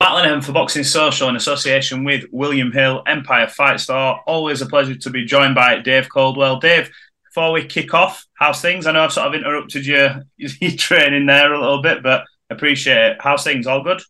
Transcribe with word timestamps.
Battling 0.00 0.40
for 0.42 0.52
Boxing 0.52 0.84
Social 0.84 1.28
in 1.28 1.34
association 1.34 2.04
with 2.04 2.24
William 2.30 2.70
Hill, 2.70 3.02
Empire 3.06 3.48
Fight 3.48 3.80
Store. 3.80 4.20
Always 4.26 4.62
a 4.62 4.66
pleasure 4.66 4.94
to 4.94 5.10
be 5.10 5.24
joined 5.24 5.56
by 5.56 5.80
Dave 5.80 6.08
Coldwell. 6.08 6.60
Dave, 6.60 6.88
before 7.24 7.50
we 7.50 7.64
kick 7.64 7.94
off, 7.94 8.24
how's 8.34 8.60
things? 8.62 8.86
I 8.86 8.92
know 8.92 9.02
I've 9.02 9.12
sort 9.12 9.26
of 9.26 9.34
interrupted 9.34 9.84
your, 9.84 10.22
your 10.36 10.70
training 10.72 11.26
there 11.26 11.52
a 11.52 11.60
little 11.60 11.82
bit, 11.82 12.04
but 12.04 12.24
appreciate 12.48 13.12
it. 13.12 13.16
How's 13.20 13.42
things? 13.42 13.66
All 13.66 13.82
good? 13.82 14.00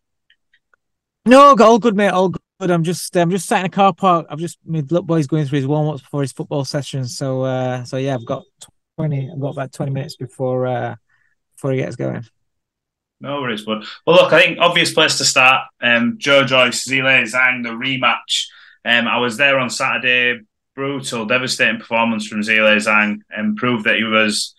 No, 1.25 1.55
all 1.59 1.79
good, 1.79 1.97
mate. 1.97 2.11
All 2.11 2.29
good. 2.29 2.71
I'm 2.71 2.83
just 2.83 3.17
I'm 3.17 3.31
just 3.31 3.47
sat 3.47 3.61
in 3.61 3.67
a 3.67 3.71
car 3.71 3.93
park. 3.95 4.27
I've 4.29 4.39
just 4.39 4.59
my 4.67 4.81
little 4.81 5.03
boy's 5.03 5.27
going 5.27 5.47
through 5.47 5.59
his 5.59 5.67
warm 5.67 5.89
ups 5.89 6.03
before 6.03 6.23
his 6.23 6.33
football 6.33 6.65
session. 6.65 7.05
So 7.05 7.43
uh 7.43 7.85
so 7.85 7.99
yeah, 7.99 8.15
I've 8.15 8.27
got 8.27 8.45
twenty 8.97 9.31
I've 9.31 9.39
got 9.39 9.51
about 9.51 9.73
twenty 9.73 9.93
minutes 9.93 10.17
before 10.17 10.67
uh 10.67 10.97
before 11.55 11.73
he 11.73 11.79
gets 11.79 11.97
going. 11.97 12.25
No 13.21 13.41
worries, 13.41 13.65
bud. 13.65 13.85
Well, 14.07 14.17
look, 14.17 14.33
I 14.33 14.41
think 14.41 14.59
obvious 14.61 14.93
place 14.93 15.19
to 15.19 15.25
start. 15.25 15.67
Um, 15.81 16.17
Joe 16.19 16.45
Joyce, 16.45 16.87
Zhilei 16.87 17.23
Zhang, 17.23 17.65
the 17.65 17.71
rematch. 17.71 18.47
Um, 18.85 19.09
I 19.09 19.19
was 19.19 19.37
there 19.37 19.59
on 19.59 19.71
Saturday. 19.71 20.41
Brutal, 20.77 21.27
devastating 21.27 21.81
performance 21.81 22.29
from 22.29 22.43
Zhilei 22.43 22.77
Zhang, 22.77 23.23
and 23.31 23.57
proved 23.57 23.85
that 23.85 23.97
he 23.97 24.05
was. 24.05 24.55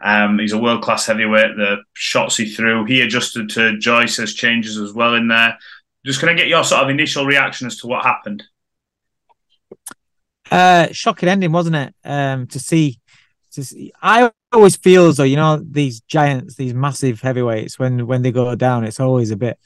Um, 0.00 0.38
he's 0.38 0.52
a 0.52 0.58
world 0.58 0.82
class 0.82 1.06
heavyweight. 1.06 1.56
The 1.56 1.78
shots 1.94 2.36
he 2.36 2.50
threw, 2.50 2.84
he 2.84 3.00
adjusted 3.00 3.48
to 3.50 3.78
Joyce's 3.78 4.34
changes 4.34 4.76
as 4.76 4.92
well 4.92 5.14
in 5.14 5.28
there. 5.28 5.56
Just 6.04 6.20
can 6.20 6.28
I 6.28 6.34
get 6.34 6.48
your 6.48 6.64
sort 6.64 6.82
of 6.82 6.90
initial 6.90 7.24
reaction 7.24 7.66
as 7.66 7.78
to 7.78 7.86
what 7.86 8.04
happened? 8.04 8.42
Uh, 10.50 10.88
shocking 10.92 11.30
ending, 11.30 11.52
wasn't 11.52 11.76
it? 11.76 11.94
Um, 12.04 12.46
to 12.48 12.60
see, 12.60 13.00
see, 13.62 13.92
I 14.02 14.30
always 14.52 14.76
feel 14.76 15.06
as 15.06 15.16
though 15.16 15.24
you 15.24 15.36
know 15.36 15.56
these 15.56 16.00
giants, 16.00 16.56
these 16.56 16.74
massive 16.74 17.20
heavyweights, 17.20 17.78
when 17.78 18.06
when 18.06 18.22
they 18.22 18.32
go 18.32 18.54
down, 18.54 18.84
it's 18.84 19.00
always 19.00 19.30
a 19.30 19.36
bit, 19.36 19.58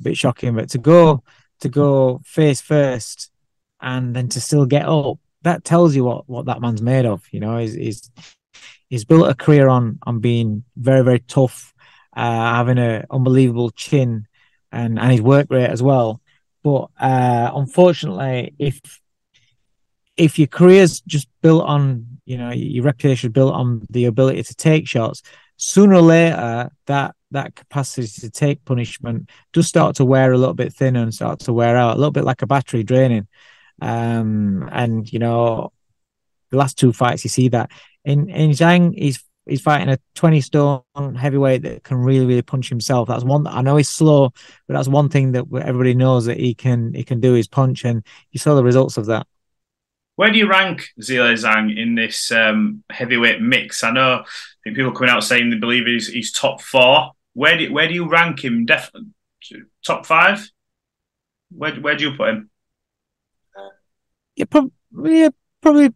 a 0.00 0.02
bit 0.02 0.16
shocking. 0.16 0.54
But 0.54 0.70
to 0.70 0.78
go, 0.78 1.22
to 1.60 1.68
go 1.68 2.20
face 2.24 2.60
first, 2.60 3.30
and 3.80 4.14
then 4.14 4.28
to 4.30 4.40
still 4.40 4.66
get 4.66 4.86
up, 4.86 5.18
that 5.42 5.64
tells 5.64 5.94
you 5.94 6.04
what 6.04 6.28
what 6.28 6.46
that 6.46 6.60
man's 6.60 6.82
made 6.82 7.06
of. 7.06 7.22
You 7.30 7.40
know, 7.40 7.58
he's 7.58 7.74
he's, 7.74 8.10
he's 8.88 9.04
built 9.04 9.30
a 9.30 9.34
career 9.34 9.68
on 9.68 9.98
on 10.04 10.20
being 10.20 10.64
very 10.76 11.02
very 11.02 11.20
tough, 11.20 11.74
uh, 12.16 12.54
having 12.54 12.78
an 12.78 13.04
unbelievable 13.10 13.70
chin, 13.70 14.26
and 14.72 14.98
and 14.98 15.12
his 15.12 15.22
work 15.22 15.48
rate 15.50 15.70
as 15.70 15.82
well. 15.82 16.20
But 16.62 16.88
uh, 16.98 17.50
unfortunately, 17.54 18.54
if 18.58 18.80
if 20.16 20.38
your 20.38 20.48
career's 20.48 21.00
just 21.00 21.28
built 21.42 21.64
on, 21.64 22.13
you 22.26 22.38
know, 22.38 22.50
your 22.50 22.84
reputation 22.84 23.28
is 23.28 23.32
built 23.32 23.54
on 23.54 23.86
the 23.90 24.06
ability 24.06 24.42
to 24.42 24.54
take 24.54 24.88
shots, 24.88 25.22
sooner 25.56 25.96
or 25.96 26.00
later 26.02 26.70
that 26.86 27.14
that 27.30 27.54
capacity 27.54 28.06
to 28.06 28.30
take 28.30 28.64
punishment 28.64 29.28
does 29.52 29.66
start 29.66 29.96
to 29.96 30.04
wear 30.04 30.32
a 30.32 30.38
little 30.38 30.54
bit 30.54 30.72
thinner 30.72 31.02
and 31.02 31.12
start 31.12 31.40
to 31.40 31.52
wear 31.52 31.76
out, 31.76 31.96
a 31.96 31.98
little 31.98 32.12
bit 32.12 32.24
like 32.24 32.42
a 32.42 32.46
battery 32.46 32.82
draining. 32.84 33.26
Um, 33.82 34.68
and 34.72 35.12
you 35.12 35.18
know, 35.18 35.72
the 36.50 36.56
last 36.56 36.78
two 36.78 36.92
fights 36.92 37.24
you 37.24 37.30
see 37.30 37.48
that. 37.48 37.70
In 38.04 38.28
in 38.30 38.50
Zhang, 38.50 38.94
he's 38.96 39.22
he's 39.46 39.60
fighting 39.60 39.88
a 39.88 39.98
20 40.14 40.40
stone 40.40 40.82
heavyweight 40.96 41.62
that 41.62 41.84
can 41.84 41.98
really 41.98 42.26
really 42.26 42.42
punch 42.42 42.68
himself. 42.68 43.08
That's 43.08 43.24
one 43.24 43.46
i 43.46 43.60
know 43.60 43.76
he's 43.76 43.88
slow 43.88 44.30
but 44.66 44.74
that's 44.74 44.88
one 44.88 45.08
thing 45.08 45.32
that 45.32 45.44
everybody 45.52 45.94
knows 45.94 46.24
that 46.26 46.38
he 46.38 46.54
can 46.54 46.94
he 46.94 47.04
can 47.04 47.20
do 47.20 47.34
is 47.34 47.48
punch 47.48 47.84
and 47.84 48.04
you 48.32 48.38
saw 48.38 48.54
the 48.54 48.64
results 48.64 48.96
of 48.96 49.06
that 49.06 49.26
Where 50.16 50.30
do 50.30 50.38
you 50.38 50.48
rank 50.48 50.88
Zhilei 51.00 51.34
Zhang 51.34 51.76
in 51.76 51.94
this 51.96 52.30
um, 52.30 52.84
heavyweight 52.90 53.40
mix? 53.40 53.82
I 53.82 53.90
know 53.90 54.22
I 54.22 54.24
think 54.62 54.76
people 54.76 54.92
coming 54.92 55.10
out 55.10 55.24
saying 55.24 55.50
they 55.50 55.58
believe 55.58 55.86
he's, 55.86 56.08
he's 56.08 56.32
top 56.32 56.60
four. 56.60 57.12
Where 57.32 57.58
do 57.58 57.72
where 57.72 57.88
do 57.88 57.94
you 57.94 58.08
rank 58.08 58.44
him? 58.44 58.64
Definitely 58.64 59.10
top 59.84 60.06
five. 60.06 60.48
Where 61.50 61.74
where 61.74 61.96
do 61.96 62.04
you 62.04 62.16
put 62.16 62.28
him? 62.28 62.50
yeah, 64.36 64.44
prob- 64.44 64.72
yeah 65.04 65.28
probably 65.60 65.90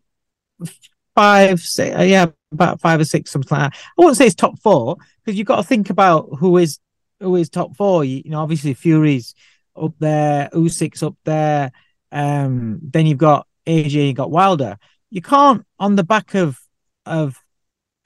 five 1.15 1.61
six, 1.61 1.97
uh, 1.97 2.03
yeah 2.03 2.27
about 2.53 2.81
five 2.81 3.01
or 3.01 3.05
six 3.05 3.31
something 3.31 3.57
like 3.57 3.71
that 3.71 3.79
i 3.79 3.93
wouldn't 4.03 4.17
say 4.17 4.27
it's 4.27 4.35
top 4.35 4.59
four 4.61 4.97
because 5.25 5.37
you've 5.37 5.47
got 5.47 5.57
to 5.57 5.63
think 5.63 5.91
about 5.91 6.29
who 6.39 6.57
is 6.57 6.79
who 7.21 7.37
is 7.37 7.49
top 7.49 7.77
four 7.77 8.05
you, 8.05 8.23
you 8.25 8.31
know 8.31 8.41
obviously 8.41 8.73
fury's 8.75 9.35
up 9.77 9.93
there 9.99 10.49
usyk's 10.55 11.03
up 11.03 11.17
there 11.25 11.73
um 12.13 12.79
then 12.83 13.07
you've 13.07 13.19
got 13.19 13.47
aj 13.69 13.91
you've 13.91 14.17
got 14.17 14.31
wilder. 14.31 14.77
You 15.11 15.23
can't 15.23 15.65
on 15.79 15.97
the 15.97 16.05
back 16.05 16.35
of 16.35 16.59
of 17.07 17.39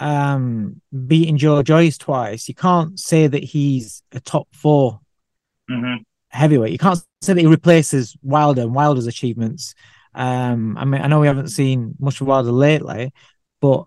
um 0.01 0.81
beating 1.07 1.37
joe 1.37 1.63
joyce 1.63 1.97
twice 1.97 2.49
you 2.49 2.55
can't 2.55 2.99
say 2.99 3.27
that 3.29 3.45
he's 3.45 4.03
a 4.13 4.21
top 4.21 4.49
4 4.53 4.99
Mm-hmm. 5.71 6.03
heavyweight. 6.29 6.73
You 6.73 6.79
can't 6.79 6.99
say 7.23 7.35
that 7.35 7.41
he 7.41 7.47
replaces 7.47 8.17
wilder 8.23 8.63
and 8.63 8.75
wilder's 8.75 9.07
achievements. 9.07 9.75
Um 10.15 10.77
i 10.77 10.85
mean 10.85 11.01
i 11.01 11.07
know 11.07 11.21
we 11.21 11.27
haven't 11.29 11.49
seen 11.49 11.95
much 11.99 12.21
of 12.21 12.27
wilder 12.27 12.51
lately 12.53 13.13
but 13.61 13.85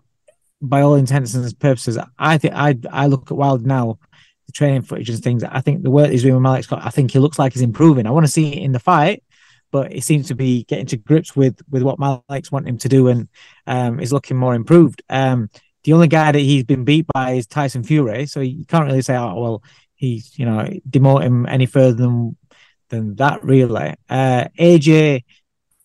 by 0.60 0.80
all 0.80 0.94
intents 0.94 1.34
and 1.34 1.58
purposes 1.60 1.98
i 2.18 2.38
think 2.38 2.54
i 2.54 2.74
i 2.90 3.06
look 3.06 3.30
at 3.30 3.36
wilder 3.36 3.64
now 3.66 3.98
the 4.46 4.52
training 4.52 4.82
footage 4.82 5.10
and 5.10 5.22
things 5.22 5.44
i 5.44 5.60
think 5.60 5.82
the 5.82 5.90
work 5.90 6.10
he's 6.10 6.22
doing 6.22 6.34
with 6.34 6.42
malik 6.42 6.64
scott 6.64 6.80
i 6.82 6.90
think 6.90 7.10
he 7.12 7.18
looks 7.20 7.38
like 7.38 7.52
he's 7.52 7.62
improving. 7.62 8.06
I 8.06 8.10
want 8.10 8.26
to 8.26 8.32
see 8.32 8.52
it 8.54 8.62
in 8.62 8.72
the 8.72 8.80
fight 8.80 9.22
but 9.70 9.92
he 9.92 10.00
seems 10.00 10.28
to 10.28 10.34
be 10.34 10.64
getting 10.64 10.86
to 10.86 10.96
grips 10.96 11.34
with 11.36 11.60
with 11.70 11.82
what 11.82 11.98
Malik's 11.98 12.52
wanting 12.52 12.68
him 12.68 12.78
to 12.78 12.88
do 12.88 13.08
and 13.08 13.28
um, 13.66 14.00
is 14.00 14.12
looking 14.12 14.36
more 14.36 14.54
improved. 14.54 15.02
Um, 15.08 15.50
the 15.84 15.92
only 15.92 16.08
guy 16.08 16.32
that 16.32 16.38
he's 16.38 16.64
been 16.64 16.84
beat 16.84 17.06
by 17.14 17.32
is 17.32 17.46
Tyson 17.46 17.84
Fury, 17.84 18.26
so 18.26 18.40
you 18.40 18.64
can't 18.64 18.86
really 18.86 19.02
say, 19.02 19.16
oh 19.16 19.40
well, 19.40 19.62
he's 19.94 20.38
you 20.38 20.46
know 20.46 20.68
demote 20.88 21.22
him 21.22 21.46
any 21.46 21.66
further 21.66 21.94
than 21.94 22.36
than 22.88 23.14
that 23.16 23.44
really. 23.44 23.94
Uh, 24.08 24.48
AJ, 24.58 25.24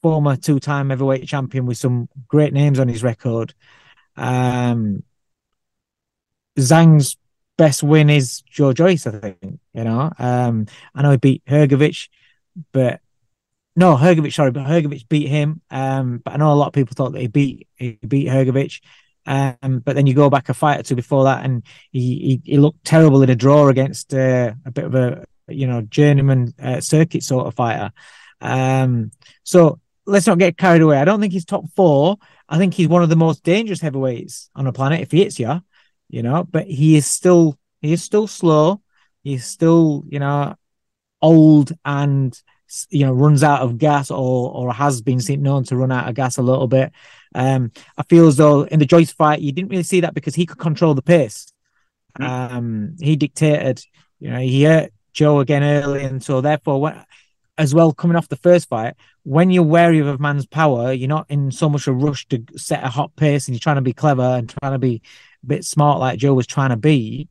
former 0.02 0.36
two 0.36 0.60
time 0.60 0.90
heavyweight 0.90 1.28
champion 1.28 1.66
with 1.66 1.78
some 1.78 2.08
great 2.28 2.54
names 2.54 2.80
on 2.80 2.88
his 2.88 3.04
record. 3.04 3.54
Um, 4.16 5.04
Zhang's 6.58 7.18
best 7.58 7.84
win 7.84 8.10
is 8.10 8.42
Joe 8.42 8.74
Joyce, 8.74 9.08
I 9.08 9.12
think. 9.12 9.60
You 9.74 9.84
know, 9.84 10.12
um, 10.18 10.68
I 10.94 11.02
know 11.02 11.12
he 11.12 11.18
beat 11.18 11.46
Hrgovic, 11.46 12.10
but 12.72 13.02
no, 13.76 13.96
Hrgovic, 13.96 14.34
sorry, 14.34 14.52
but 14.52 14.66
Hrgovic 14.66 15.08
beat 15.08 15.28
him. 15.28 15.62
Um, 15.70 16.20
but 16.24 16.34
I 16.34 16.38
know 16.38 16.52
a 16.52 16.56
lot 16.56 16.68
of 16.68 16.74
people 16.74 16.96
thought 16.96 17.14
that 17.14 17.22
he 17.22 17.28
beat 17.28 17.68
he 17.76 18.00
beat 18.08 18.28
Hrgovic. 18.28 18.82
Um, 19.26 19.80
but 19.80 19.96
then 19.96 20.08
you 20.08 20.16
go 20.16 20.32
back 20.32 20.50
a 20.50 20.54
fight 20.54 20.80
or 20.80 20.84
two 20.84 20.96
before 20.96 21.26
that, 21.26 21.46
and 21.46 21.64
he 21.92 22.42
he, 22.44 22.52
he 22.54 22.58
looked 22.58 22.84
terrible 22.84 23.22
in 23.22 23.30
a 23.30 23.36
draw 23.36 23.68
against 23.68 24.14
uh, 24.14 24.54
a 24.66 24.72
bit 24.72 24.86
of 24.86 24.96
a 24.96 25.26
you 25.52 25.68
know, 25.68 25.82
journeyman 25.82 26.54
uh, 26.62 26.82
circuit 26.82 27.24
sort 27.24 27.48
of 27.48 27.56
fighter. 27.56 27.92
Um, 28.40 29.12
so 29.44 29.80
let's 30.06 30.28
not 30.28 30.40
get 30.40 30.58
carried 30.58 30.82
away. 30.82 30.98
I 30.98 31.06
don't 31.06 31.22
think 31.22 31.34
he's 31.34 31.46
top 31.46 31.66
four. 31.76 32.18
I 32.50 32.58
think 32.58 32.74
he's 32.74 32.88
one 32.88 33.04
of 33.04 33.10
the 33.10 33.16
most 33.16 33.44
dangerous 33.44 33.82
heavyweights 33.82 34.50
on 34.56 34.66
the 34.66 34.74
planet 34.74 35.02
if 35.02 35.12
he 35.12 35.20
hits 35.20 35.40
you, 35.40 35.62
you 36.10 36.24
know. 36.24 36.44
But 36.44 36.68
he 36.68 36.96
is 36.96 37.06
still 37.06 37.58
he 37.82 37.94
is 37.94 38.04
still 38.04 38.28
slow. 38.28 38.82
He's 39.24 39.46
still 39.46 40.04
you 40.08 40.20
know 40.20 40.56
old 41.22 41.72
and 41.86 42.40
you 42.90 43.06
know 43.06 43.14
runs 43.14 43.44
out 43.44 43.62
of 43.62 43.78
gas 43.78 44.12
or 44.12 44.52
or 44.54 44.74
has 44.74 45.02
been 45.02 45.20
seen 45.20 45.42
known 45.42 45.64
to 45.66 45.76
run 45.76 45.92
out 45.92 46.08
of 46.08 46.16
gas 46.16 46.38
a 46.38 46.42
little 46.42 46.68
bit. 46.68 46.92
Um, 47.34 47.72
I 47.98 48.04
feel 48.04 48.28
as 48.28 48.38
though 48.38 48.64
in 48.64 48.80
the 48.80 48.86
Joyce 48.86 49.12
fight 49.12 49.42
you 49.42 49.52
didn't 49.52 49.72
really 49.72 49.84
see 49.84 50.02
that 50.02 50.14
because 50.14 50.36
he 50.36 50.46
could 50.46 50.58
control 50.60 50.94
the 50.94 51.02
pace. 51.02 51.52
Mm. 52.20 52.28
Um, 52.28 52.96
he 53.00 53.16
dictated. 53.16 53.84
You 54.20 54.30
know, 54.30 54.40
he 54.40 54.64
hurt 54.64 54.92
Joe 55.14 55.40
again 55.40 55.64
early, 55.64 56.04
and 56.04 56.24
so 56.24 56.42
therefore, 56.42 56.80
when, 56.80 57.04
as 57.58 57.74
well, 57.74 57.92
coming 57.94 58.16
off 58.16 58.28
the 58.28 58.36
first 58.36 58.70
fight, 58.70 58.96
when 59.24 59.50
you're 59.50 59.64
wary 59.64 60.00
of 60.00 60.08
a 60.08 60.18
man's 60.18 60.46
power, 60.46 60.94
you're 60.94 61.10
not 61.10 61.26
in 61.30 61.52
so 61.52 61.70
much 61.70 61.88
a 61.88 61.94
rush 61.94 62.28
to 62.28 62.44
set 62.56 62.84
a 62.84 62.90
hot 62.90 63.16
pace, 63.16 63.48
and 63.48 63.56
you're 63.56 63.60
trying 63.60 63.78
to 63.78 63.82
be 63.82 63.94
clever 63.94 64.22
and 64.22 64.50
trying 64.50 64.74
to 64.74 64.80
be 64.80 65.02
a 65.44 65.48
bit 65.48 65.66
smart, 65.66 66.00
like 66.00 66.20
Joe 66.20 66.34
was 66.34 66.48
trying 66.48 66.70
to 66.70 66.78
be. 66.78 67.28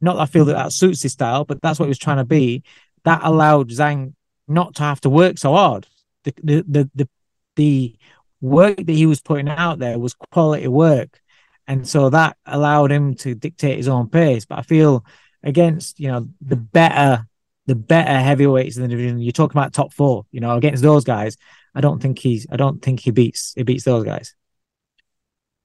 Not 0.00 0.14
that 0.14 0.22
I 0.22 0.26
feel 0.26 0.44
that 0.46 0.54
that 0.54 0.72
suits 0.72 1.02
his 1.02 1.12
style, 1.12 1.44
but 1.44 1.62
that's 1.62 1.78
what 1.78 1.86
he 1.86 1.90
was 1.90 1.98
trying 1.98 2.16
to 2.18 2.24
be. 2.24 2.64
That 3.04 3.20
allowed 3.22 3.70
Zhang 3.70 4.14
not 4.48 4.76
to 4.76 4.82
have 4.82 5.00
to 5.02 5.10
work 5.10 5.38
so 5.38 5.52
hard. 5.52 5.86
The 6.24 6.34
the 6.42 6.64
the 6.68 6.90
the, 6.94 7.08
the 7.56 7.96
work 8.40 8.76
that 8.76 8.88
he 8.88 9.06
was 9.06 9.20
putting 9.20 9.48
out 9.48 9.78
there 9.78 9.98
was 9.98 10.14
quality 10.14 10.66
work 10.68 11.22
and 11.66 11.86
so 11.86 12.10
that 12.10 12.36
allowed 12.46 12.90
him 12.90 13.14
to 13.14 13.34
dictate 13.34 13.76
his 13.76 13.88
own 13.88 14.08
pace. 14.08 14.44
But 14.44 14.58
I 14.58 14.62
feel 14.62 15.04
against 15.42 15.98
you 16.00 16.08
know 16.08 16.28
the 16.40 16.56
better 16.56 17.26
the 17.66 17.74
better 17.74 18.18
heavyweights 18.18 18.76
in 18.76 18.82
the 18.82 18.88
division, 18.88 19.20
you're 19.20 19.32
talking 19.32 19.56
about 19.56 19.72
top 19.72 19.92
four. 19.92 20.26
You 20.32 20.40
know, 20.40 20.56
against 20.56 20.82
those 20.82 21.04
guys, 21.04 21.36
I 21.74 21.80
don't 21.80 22.02
think 22.02 22.18
he's 22.18 22.46
I 22.50 22.56
don't 22.56 22.82
think 22.82 23.00
he 23.00 23.10
beats 23.10 23.54
he 23.56 23.62
beats 23.62 23.84
those 23.84 24.04
guys. 24.04 24.34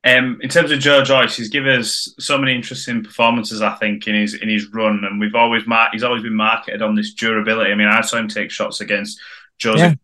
Um, 0.08 0.40
in 0.42 0.50
terms 0.50 0.72
of 0.72 0.80
Joe 0.80 1.04
Joyce, 1.04 1.36
he's 1.36 1.50
given 1.50 1.80
us 1.80 2.14
so 2.18 2.38
many 2.38 2.56
interesting 2.56 3.04
performances. 3.04 3.62
I 3.62 3.76
think 3.76 4.08
in 4.08 4.16
his 4.16 4.36
in 4.36 4.48
his 4.48 4.68
run, 4.70 5.04
and 5.04 5.20
we've 5.20 5.36
always 5.36 5.68
mar- 5.68 5.90
he's 5.92 6.04
always 6.04 6.24
been 6.24 6.36
marketed 6.36 6.82
on 6.82 6.96
this 6.96 7.14
durability. 7.14 7.72
I 7.72 7.76
mean, 7.76 7.88
I 7.88 8.02
saw 8.02 8.18
him 8.18 8.28
take 8.28 8.52
shots 8.52 8.80
against 8.80 9.20
Joseph 9.58 9.98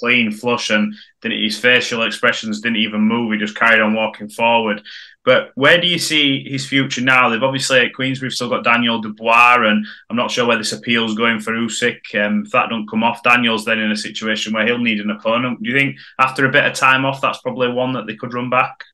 clean 0.00 0.30
flush 0.30 0.70
and 0.70 0.94
then 1.22 1.32
his 1.32 1.58
facial 1.58 2.02
expressions 2.02 2.60
didn't 2.60 2.76
even 2.76 3.00
move. 3.00 3.32
He 3.32 3.38
just 3.38 3.56
carried 3.56 3.80
on 3.80 3.94
walking 3.94 4.28
forward. 4.28 4.82
But 5.24 5.52
where 5.54 5.80
do 5.80 5.86
you 5.86 5.98
see 5.98 6.46
his 6.46 6.66
future 6.66 7.00
now? 7.00 7.28
They've 7.28 7.42
obviously 7.42 7.80
at 7.80 7.94
Queens 7.94 8.20
we've 8.20 8.32
still 8.32 8.50
got 8.50 8.64
Daniel 8.64 9.00
Dubois, 9.00 9.62
and 9.66 9.86
I'm 10.10 10.16
not 10.16 10.30
sure 10.30 10.46
where 10.46 10.58
this 10.58 10.72
appeal's 10.72 11.14
going 11.14 11.40
for 11.40 11.52
Usyk. 11.52 12.14
Um, 12.14 12.42
if 12.44 12.52
that 12.52 12.68
don't 12.68 12.88
come 12.88 13.02
off, 13.02 13.22
Daniel's 13.22 13.64
then 13.64 13.78
in 13.78 13.90
a 13.90 13.96
situation 13.96 14.52
where 14.52 14.66
he'll 14.66 14.78
need 14.78 15.00
an 15.00 15.10
opponent. 15.10 15.62
Do 15.62 15.70
you 15.70 15.78
think 15.78 15.96
after 16.18 16.44
a 16.44 16.52
bit 16.52 16.66
of 16.66 16.74
time 16.74 17.06
off, 17.06 17.22
that's 17.22 17.40
probably 17.40 17.72
one 17.72 17.94
that 17.94 18.06
they 18.06 18.16
could 18.16 18.34
run 18.34 18.50
back? 18.50 18.84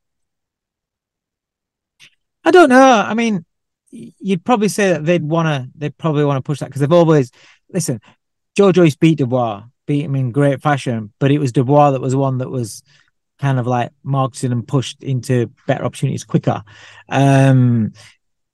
I 2.51 2.53
don't 2.53 2.69
know. 2.69 3.05
I 3.07 3.15
mean, 3.15 3.45
you'd 3.93 4.45
probably 4.45 4.67
say 4.67 4.91
that 4.91 5.05
they'd 5.05 5.23
want 5.23 5.47
to. 5.47 5.71
They'd 5.79 5.97
probably 5.97 6.25
want 6.25 6.39
to 6.39 6.43
push 6.43 6.59
that 6.59 6.67
because 6.67 6.81
they've 6.81 6.93
always 6.93 7.31
listen. 7.73 8.01
Joe 8.57 8.73
Joyce 8.73 8.97
beat 8.97 9.19
Dubois 9.19 9.63
beat 9.87 10.05
him 10.05 10.17
in 10.17 10.33
great 10.33 10.61
fashion, 10.61 11.13
but 11.21 11.31
it 11.31 11.39
was 11.39 11.53
Dubois 11.53 11.93
that 11.93 12.01
was 12.01 12.17
one 12.17 12.39
that 12.39 12.51
was 12.51 12.83
kind 13.39 13.61
of 13.61 13.69
like 13.69 13.93
marketed 14.03 14.51
and 14.51 14.67
pushed 14.67 15.01
into 15.05 15.53
better 15.69 15.85
opportunities 15.85 16.25
quicker. 16.25 16.65
Um, 17.09 17.93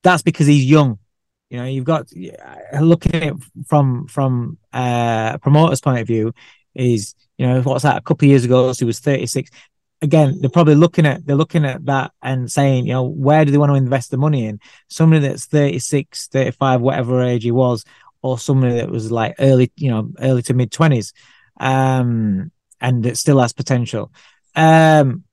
that's 0.02 0.22
because 0.22 0.46
he's 0.46 0.66
young. 0.66 0.98
You 1.48 1.56
know, 1.56 1.64
you've 1.64 1.86
got 1.86 2.12
looking 2.78 3.14
at 3.14 3.22
it 3.22 3.34
from 3.66 4.08
from 4.08 4.58
uh, 4.74 5.32
a 5.36 5.38
promoter's 5.38 5.80
point 5.80 6.00
of 6.00 6.06
view 6.06 6.34
is 6.74 7.14
you 7.38 7.46
know 7.46 7.62
what's 7.62 7.84
that? 7.84 7.96
A 7.96 8.02
couple 8.02 8.26
of 8.26 8.30
years 8.30 8.44
ago, 8.44 8.74
so 8.74 8.80
he 8.80 8.84
was 8.84 9.00
thirty 9.00 9.24
six. 9.24 9.50
Again, 10.02 10.38
they're 10.40 10.50
probably 10.50 10.74
looking 10.74 11.06
at 11.06 11.26
they're 11.26 11.36
looking 11.36 11.64
at 11.64 11.84
that 11.86 12.12
and 12.22 12.52
saying, 12.52 12.86
you 12.86 12.92
know, 12.92 13.04
where 13.04 13.44
do 13.44 13.50
they 13.50 13.58
want 13.58 13.70
to 13.70 13.76
invest 13.76 14.10
the 14.10 14.18
money 14.18 14.46
in? 14.46 14.60
Somebody 14.88 15.26
that's 15.26 15.46
36, 15.46 16.28
35, 16.28 16.80
whatever 16.82 17.22
age 17.22 17.44
he 17.44 17.50
was, 17.50 17.84
or 18.22 18.38
somebody 18.38 18.74
that 18.74 18.90
was 18.90 19.10
like 19.10 19.34
early, 19.38 19.72
you 19.76 19.90
know, 19.90 20.10
early 20.20 20.42
to 20.42 20.54
mid 20.54 20.70
twenties, 20.70 21.12
um, 21.58 22.50
and 22.80 23.06
it 23.06 23.16
still 23.16 23.40
has 23.40 23.52
potential. 23.52 24.12
Um, 24.54 25.24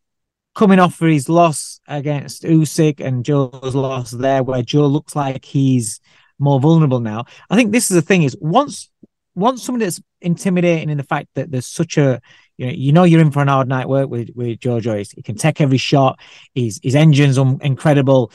coming 0.55 0.79
off 0.79 0.95
for 0.95 1.07
his 1.07 1.27
loss 1.27 1.79
against 1.87 2.43
Usyk 2.43 2.99
and 2.99 3.25
Joe's 3.25 3.75
loss 3.75 4.11
there, 4.11 4.43
where 4.43 4.61
Joe 4.61 4.87
looks 4.87 5.15
like 5.15 5.43
he's 5.43 5.99
more 6.39 6.59
vulnerable 6.59 6.99
now. 6.99 7.25
I 7.49 7.55
think 7.55 7.71
this 7.71 7.89
is 7.89 7.95
the 7.95 8.01
thing: 8.01 8.23
is 8.23 8.37
once 8.39 8.89
once 9.35 9.63
somebody 9.63 9.85
that's 9.85 10.01
intimidating 10.21 10.89
in 10.89 10.97
the 10.97 11.03
fact 11.03 11.29
that 11.35 11.51
there's 11.51 11.65
such 11.65 11.97
a 11.97 12.21
you 12.57 12.65
know, 12.65 12.71
you 12.71 12.91
know 12.91 13.03
you're 13.03 13.21
in 13.21 13.31
for 13.31 13.41
an 13.41 13.47
hard 13.47 13.67
night 13.67 13.87
work 13.87 14.09
with 14.09 14.29
with 14.35 14.59
Joe 14.59 14.79
Joyce. 14.79 15.11
He 15.11 15.21
can 15.21 15.35
take 15.35 15.61
every 15.61 15.77
shot. 15.77 16.19
His 16.53 16.79
his 16.83 16.95
engine's 16.95 17.37
un- 17.37 17.59
incredible. 17.61 18.31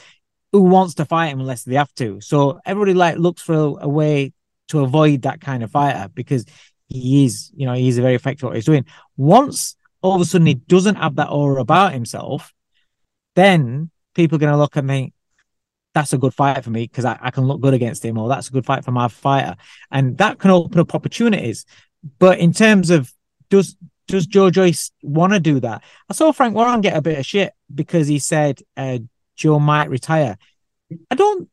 Who 0.51 0.63
wants 0.63 0.95
to 0.95 1.05
fight 1.05 1.27
him 1.27 1.39
unless 1.39 1.63
they 1.63 1.75
have 1.75 1.93
to? 1.95 2.19
So 2.21 2.59
everybody 2.65 2.93
like 2.93 3.17
looks 3.17 3.41
for 3.41 3.53
a, 3.53 3.85
a 3.85 3.89
way 3.89 4.33
to 4.69 4.81
avoid 4.81 5.23
that 5.23 5.41
kind 5.41 5.63
of 5.63 5.71
fighter 5.71 6.09
because 6.13 6.45
he 6.87 7.25
is, 7.25 7.51
you 7.55 7.65
know, 7.65 7.73
he's 7.73 7.97
a 7.97 8.01
very 8.01 8.15
effective 8.15 8.47
what 8.47 8.55
he's 8.55 8.65
doing. 8.65 8.85
Once 9.15 9.75
all 10.01 10.15
of 10.15 10.21
a 10.21 10.25
sudden 10.25 10.47
he 10.47 10.55
doesn't 10.55 10.95
have 10.95 11.15
that 11.17 11.29
aura 11.29 11.61
about 11.61 11.93
himself, 11.93 12.53
then 13.35 13.91
people 14.15 14.35
are 14.35 14.39
going 14.39 14.51
to 14.51 14.57
look 14.57 14.75
and 14.75 14.87
think, 14.87 15.13
that's 15.93 16.13
a 16.13 16.17
good 16.17 16.33
fight 16.33 16.63
for 16.63 16.69
me 16.69 16.83
because 16.83 17.05
I, 17.05 17.17
I, 17.19 17.31
can 17.31 17.45
look 17.45 17.61
good 17.61 17.73
against 17.73 18.05
him, 18.05 18.17
or 18.17 18.29
that's 18.29 18.47
a 18.47 18.51
good 18.51 18.65
fight 18.65 18.85
for 18.85 18.91
my 18.91 19.07
fighter. 19.07 19.55
And 19.91 20.17
that 20.19 20.37
can 20.37 20.51
open 20.51 20.79
up 20.79 20.93
opportunities. 20.93 21.65
But 22.19 22.39
in 22.39 22.53
terms 22.53 22.89
of 22.89 23.11
does 23.49 23.75
does 24.09 24.27
Joe 24.27 24.49
Joyce 24.49 24.91
want 25.01 25.33
to 25.33 25.39
do 25.39 25.59
that? 25.61 25.83
I 26.09 26.13
saw 26.13 26.31
Frank 26.31 26.55
Warren 26.55 26.81
get 26.81 26.97
a 26.97 27.01
bit 27.01 27.19
of 27.19 27.25
shit 27.25 27.53
because 27.73 28.07
he 28.07 28.19
said 28.19 28.61
uh, 28.75 28.99
Joe 29.35 29.59
might 29.59 29.89
retire. 29.89 30.37
I 31.09 31.15
don't. 31.15 31.49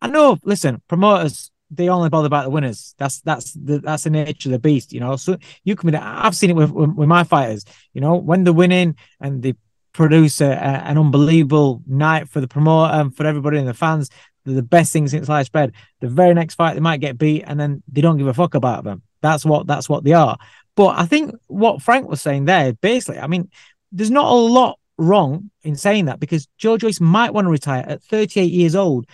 I 0.00 0.08
know. 0.08 0.38
Listen, 0.44 0.82
promoters 0.88 1.50
they 1.70 1.88
only 1.88 2.08
bother 2.08 2.26
about 2.26 2.44
the 2.44 2.50
winners. 2.50 2.94
That's 2.98 3.20
that's 3.22 3.52
the 3.52 3.78
that's 3.78 4.04
the 4.04 4.10
nature 4.10 4.48
of 4.48 4.52
the 4.52 4.58
beast, 4.58 4.92
you 4.92 5.00
know. 5.00 5.16
So 5.16 5.36
you 5.64 5.76
can. 5.76 5.94
I've 5.94 6.36
seen 6.36 6.50
it 6.50 6.56
with 6.56 6.70
with 6.70 7.08
my 7.08 7.24
fighters. 7.24 7.64
You 7.92 8.00
know, 8.00 8.16
when 8.16 8.44
they're 8.44 8.52
winning 8.52 8.96
and 9.20 9.42
they 9.42 9.54
produce 9.92 10.40
a, 10.40 10.50
a, 10.50 10.50
an 10.50 10.98
unbelievable 10.98 11.82
night 11.86 12.28
for 12.28 12.40
the 12.40 12.48
promoter 12.48 12.92
and 12.94 13.16
for 13.16 13.26
everybody 13.26 13.58
and 13.58 13.68
the 13.68 13.74
fans. 13.74 14.10
They're 14.44 14.54
the 14.54 14.62
best 14.62 14.92
thing 14.92 15.08
since 15.08 15.26
sliced 15.26 15.52
bread. 15.52 15.72
The 16.00 16.08
very 16.08 16.34
next 16.34 16.56
fight 16.56 16.74
they 16.74 16.80
might 16.80 17.00
get 17.00 17.16
beat, 17.16 17.44
and 17.46 17.58
then 17.58 17.82
they 17.90 18.02
don't 18.02 18.18
give 18.18 18.26
a 18.26 18.34
fuck 18.34 18.54
about 18.54 18.84
them. 18.84 19.02
That's 19.22 19.44
what 19.44 19.66
that's 19.66 19.88
what 19.88 20.04
they 20.04 20.12
are. 20.12 20.36
But 20.76 20.98
I 20.98 21.06
think 21.06 21.34
what 21.46 21.82
Frank 21.82 22.08
was 22.08 22.20
saying 22.20 22.46
there, 22.46 22.72
basically, 22.72 23.20
I 23.20 23.26
mean, 23.26 23.50
there's 23.92 24.10
not 24.10 24.30
a 24.30 24.34
lot 24.34 24.78
wrong 24.98 25.50
in 25.62 25.76
saying 25.76 26.06
that 26.06 26.20
because 26.20 26.48
Joe 26.58 26.76
Joyce 26.76 27.00
might 27.00 27.32
want 27.32 27.46
to 27.46 27.50
retire 27.50 27.84
at 27.86 28.02
38 28.02 28.50
years 28.50 28.74
old, 28.74 29.06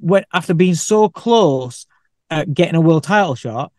when 0.00 0.24
after 0.32 0.54
being 0.54 0.74
so 0.74 1.08
close 1.08 1.86
at 2.28 2.52
getting 2.52 2.74
a 2.74 2.80
world 2.80 3.04
title 3.04 3.34
shot, 3.34 3.72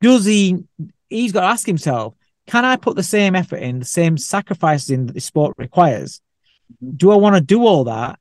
does 0.00 0.24
he? 0.24 0.64
He's 1.08 1.32
got 1.32 1.40
to 1.40 1.46
ask 1.46 1.66
himself: 1.66 2.14
Can 2.46 2.64
I 2.64 2.76
put 2.76 2.96
the 2.96 3.02
same 3.02 3.34
effort 3.34 3.56
in, 3.56 3.80
the 3.80 3.84
same 3.84 4.18
sacrifices 4.18 4.90
in 4.90 5.06
that 5.06 5.14
the 5.14 5.20
sport 5.20 5.54
requires? 5.58 6.20
Mm-hmm. 6.74 6.96
Do 6.96 7.10
I 7.10 7.16
want 7.16 7.34
to 7.36 7.40
do 7.40 7.66
all 7.66 7.84
that 7.84 8.18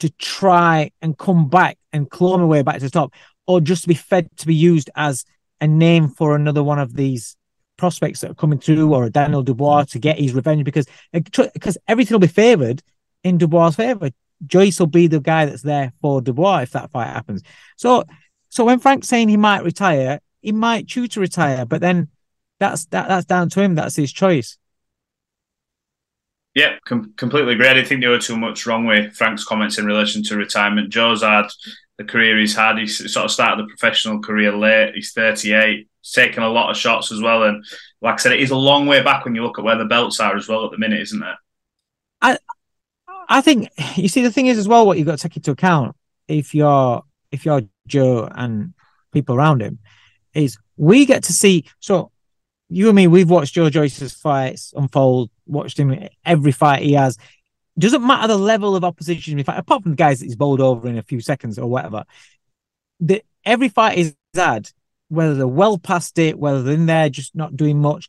to 0.00 0.10
try 0.10 0.90
and 1.02 1.16
come 1.16 1.48
back 1.48 1.78
and 1.92 2.10
claw 2.10 2.38
my 2.38 2.44
way 2.44 2.62
back 2.62 2.76
to 2.76 2.84
the 2.84 2.90
top, 2.90 3.12
or 3.46 3.60
just 3.60 3.82
to 3.82 3.88
be 3.88 3.94
fed 3.94 4.34
to 4.38 4.46
be 4.46 4.54
used 4.54 4.90
as 4.96 5.24
a 5.60 5.68
name 5.68 6.08
for 6.08 6.34
another 6.34 6.64
one 6.64 6.78
of 6.78 6.94
these 6.94 7.36
prospects 7.80 8.20
that 8.20 8.30
are 8.30 8.34
coming 8.34 8.60
through, 8.60 8.94
or 8.94 9.04
a 9.04 9.10
Daniel 9.10 9.42
Dubois 9.42 9.84
to 9.86 9.98
get 9.98 10.18
his 10.18 10.32
revenge? 10.32 10.64
Because 10.64 10.86
because 11.12 11.76
everything 11.88 12.14
will 12.14 12.20
be 12.20 12.26
favoured 12.28 12.82
in 13.24 13.38
Dubois' 13.38 13.74
favour. 13.74 14.10
Joyce 14.46 14.78
will 14.78 14.86
be 14.86 15.06
the 15.06 15.20
guy 15.20 15.46
that's 15.46 15.62
there 15.62 15.92
for 16.00 16.22
Dubois 16.22 16.60
if 16.60 16.70
that 16.72 16.90
fight 16.90 17.08
happens. 17.08 17.42
So 17.76 18.04
so 18.48 18.64
when 18.64 18.78
Frank's 18.78 19.08
saying 19.08 19.28
he 19.28 19.36
might 19.36 19.64
retire, 19.64 20.20
he 20.40 20.52
might 20.52 20.86
choose 20.86 21.10
to 21.10 21.20
retire, 21.20 21.64
but 21.64 21.80
then 21.80 22.08
that's 22.58 22.84
that, 22.86 23.08
that's 23.08 23.26
down 23.26 23.48
to 23.50 23.62
him. 23.62 23.74
That's 23.74 23.96
his 23.96 24.12
choice. 24.12 24.58
Yeah, 26.54 26.76
com- 26.84 27.14
completely 27.16 27.54
agree. 27.54 27.68
I 27.68 27.74
didn't 27.74 27.88
think 27.88 28.00
there 28.00 28.10
were 28.10 28.18
too 28.18 28.36
much 28.36 28.66
wrong 28.66 28.84
with 28.84 29.14
Frank's 29.14 29.44
comments 29.44 29.78
in 29.78 29.86
relation 29.86 30.22
to 30.24 30.36
retirement. 30.36 30.90
Joe's 30.90 31.22
had 31.22 31.46
the 32.00 32.10
career 32.10 32.38
he's 32.38 32.56
had. 32.56 32.78
He's 32.78 33.12
sort 33.12 33.26
of 33.26 33.30
started 33.30 33.62
the 33.62 33.68
professional 33.68 34.20
career 34.20 34.56
late. 34.56 34.94
He's 34.94 35.12
38. 35.12 35.86
He's 36.00 36.12
taken 36.12 36.42
a 36.42 36.48
lot 36.48 36.70
of 36.70 36.76
shots 36.78 37.12
as 37.12 37.20
well. 37.20 37.42
And 37.42 37.62
like 38.00 38.14
I 38.14 38.16
said, 38.16 38.32
it 38.32 38.40
is 38.40 38.50
a 38.50 38.56
long 38.56 38.86
way 38.86 39.02
back 39.02 39.26
when 39.26 39.34
you 39.34 39.42
look 39.42 39.58
at 39.58 39.64
where 39.66 39.76
the 39.76 39.84
belts 39.84 40.18
are 40.18 40.34
as 40.34 40.48
well 40.48 40.64
at 40.64 40.70
the 40.70 40.78
minute, 40.78 41.02
isn't 41.02 41.22
it? 41.22 41.36
I 42.22 42.38
I 43.28 43.42
think 43.42 43.68
you 43.96 44.08
see 44.08 44.22
the 44.22 44.32
thing 44.32 44.46
is 44.46 44.56
as 44.56 44.66
well 44.66 44.86
what 44.86 44.96
you've 44.96 45.06
got 45.06 45.18
to 45.18 45.28
take 45.28 45.36
into 45.36 45.50
account 45.50 45.94
if 46.26 46.54
you're 46.54 47.04
if 47.30 47.44
you're 47.44 47.62
Joe 47.86 48.30
and 48.34 48.72
people 49.12 49.36
around 49.36 49.60
him, 49.60 49.78
is 50.32 50.56
we 50.78 51.04
get 51.04 51.24
to 51.24 51.34
see. 51.34 51.66
So 51.80 52.12
you 52.70 52.86
and 52.88 52.96
me, 52.96 53.08
we've 53.08 53.28
watched 53.28 53.54
Joe 53.54 53.68
Joyce's 53.68 54.14
fights 54.14 54.72
unfold, 54.74 55.30
watched 55.46 55.78
him 55.78 56.08
every 56.24 56.52
fight 56.52 56.82
he 56.82 56.94
has. 56.94 57.18
Doesn't 57.78 58.06
matter 58.06 58.28
the 58.28 58.38
level 58.38 58.76
of 58.76 58.84
opposition, 58.84 59.38
in 59.38 59.44
fact, 59.44 59.58
apart 59.58 59.82
from 59.82 59.92
the 59.92 59.96
guys 59.96 60.18
that 60.18 60.26
he's 60.26 60.36
bowled 60.36 60.60
over 60.60 60.88
in 60.88 60.98
a 60.98 61.02
few 61.02 61.20
seconds 61.20 61.58
or 61.58 61.68
whatever. 61.68 62.04
The 62.98 63.22
every 63.44 63.68
fight 63.68 63.98
is 63.98 64.14
had, 64.34 64.70
whether 65.08 65.34
they're 65.34 65.46
well 65.46 65.78
past 65.78 66.18
it, 66.18 66.38
whether 66.38 66.62
they're 66.62 66.74
in 66.74 66.86
there 66.86 67.08
just 67.08 67.34
not 67.34 67.56
doing 67.56 67.80
much. 67.80 68.08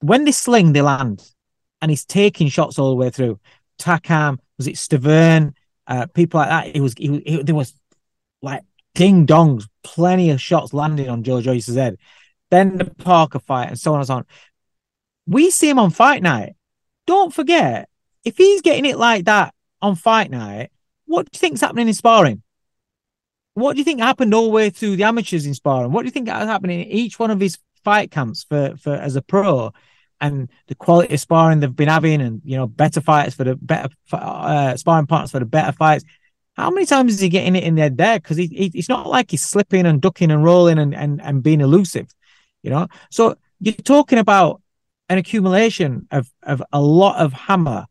When 0.00 0.24
they 0.24 0.32
sling, 0.32 0.72
they 0.72 0.82
land, 0.82 1.22
and 1.82 1.90
he's 1.90 2.04
taking 2.04 2.48
shots 2.48 2.78
all 2.78 2.90
the 2.90 2.96
way 2.96 3.10
through. 3.10 3.38
Takam, 3.78 4.38
was 4.56 4.66
it 4.66 4.76
Stiverne, 4.76 5.54
uh, 5.86 6.06
people 6.06 6.40
like 6.40 6.48
that. 6.48 6.76
It 6.76 6.80
was, 6.80 6.94
there 6.94 7.54
was 7.54 7.74
like 8.40 8.62
ding 8.94 9.26
dongs, 9.26 9.64
plenty 9.82 10.30
of 10.30 10.40
shots 10.40 10.72
landing 10.72 11.08
on 11.08 11.22
Joe 11.22 11.40
Joyce's 11.40 11.76
head. 11.76 11.96
Then 12.50 12.78
the 12.78 12.86
Parker 12.86 13.40
fight 13.40 13.68
and 13.68 13.78
so 13.78 13.92
on 13.92 14.00
and 14.00 14.06
so 14.06 14.14
on. 14.14 14.26
We 15.26 15.50
see 15.50 15.68
him 15.68 15.78
on 15.78 15.90
fight 15.90 16.22
night. 16.22 16.54
Don't 17.06 17.32
forget, 17.32 17.88
if 18.24 18.36
he's 18.36 18.62
getting 18.62 18.86
it 18.86 18.98
like 18.98 19.24
that 19.24 19.54
on 19.80 19.94
fight 19.94 20.30
night, 20.30 20.70
what 21.06 21.26
do 21.26 21.30
you 21.36 21.38
think's 21.38 21.60
happening 21.60 21.88
in 21.88 21.94
sparring? 21.94 22.42
What 23.54 23.72
do 23.72 23.78
you 23.78 23.84
think 23.84 24.00
happened 24.00 24.32
all 24.32 24.44
the 24.44 24.50
way 24.50 24.70
through 24.70 24.96
the 24.96 25.04
amateurs 25.04 25.46
in 25.46 25.54
sparring? 25.54 25.92
What 25.92 26.02
do 26.02 26.06
you 26.06 26.12
think 26.12 26.28
is 26.28 26.34
happening 26.34 26.80
in 26.80 26.86
each 26.86 27.18
one 27.18 27.30
of 27.30 27.40
his 27.40 27.58
fight 27.84 28.10
camps 28.10 28.44
for, 28.44 28.76
for 28.76 28.94
as 28.94 29.16
a 29.16 29.22
pro? 29.22 29.72
And 30.20 30.50
the 30.68 30.74
quality 30.74 31.14
of 31.14 31.20
sparring 31.20 31.60
they've 31.60 31.74
been 31.74 31.88
having, 31.88 32.20
and 32.20 32.42
you 32.44 32.56
know, 32.56 32.66
better 32.66 33.00
fights 33.00 33.34
for 33.34 33.44
the 33.44 33.56
better 33.56 33.88
uh, 34.12 34.76
sparring 34.76 35.06
partners 35.06 35.30
for 35.30 35.38
the 35.38 35.46
better 35.46 35.72
fights. 35.72 36.04
How 36.56 36.70
many 36.70 36.84
times 36.84 37.14
is 37.14 37.20
he 37.20 37.30
getting 37.30 37.56
it 37.56 37.64
in 37.64 37.74
there 37.74 37.88
there? 37.88 38.18
Because 38.20 38.36
he, 38.36 38.46
he, 38.46 38.70
it's 38.74 38.88
not 38.90 39.06
like 39.06 39.30
he's 39.30 39.42
slipping 39.42 39.86
and 39.86 40.00
ducking 40.00 40.30
and 40.30 40.44
rolling 40.44 40.78
and, 40.78 40.94
and, 40.94 41.22
and 41.22 41.42
being 41.42 41.62
elusive, 41.62 42.06
you 42.62 42.68
know. 42.70 42.86
So 43.10 43.36
you're 43.60 43.72
talking 43.72 44.18
about 44.18 44.60
an 45.08 45.16
accumulation 45.16 46.06
of 46.10 46.30
of 46.42 46.62
a 46.70 46.80
lot 46.80 47.16
of 47.16 47.32
hammer 47.32 47.86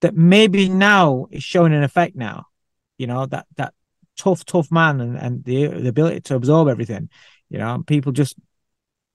that 0.00 0.14
maybe 0.14 0.68
now 0.68 1.26
is 1.30 1.42
showing 1.42 1.74
an 1.74 1.82
effect 1.82 2.16
now. 2.16 2.46
You 2.96 3.06
know 3.06 3.26
that 3.26 3.46
that 3.56 3.74
tough, 4.16 4.44
tough 4.44 4.70
man 4.70 5.00
and, 5.00 5.16
and 5.16 5.44
the 5.44 5.68
the 5.68 5.88
ability 5.88 6.20
to 6.22 6.34
absorb 6.34 6.68
everything. 6.68 7.08
You 7.48 7.58
know, 7.58 7.82
people 7.86 8.12
just 8.12 8.36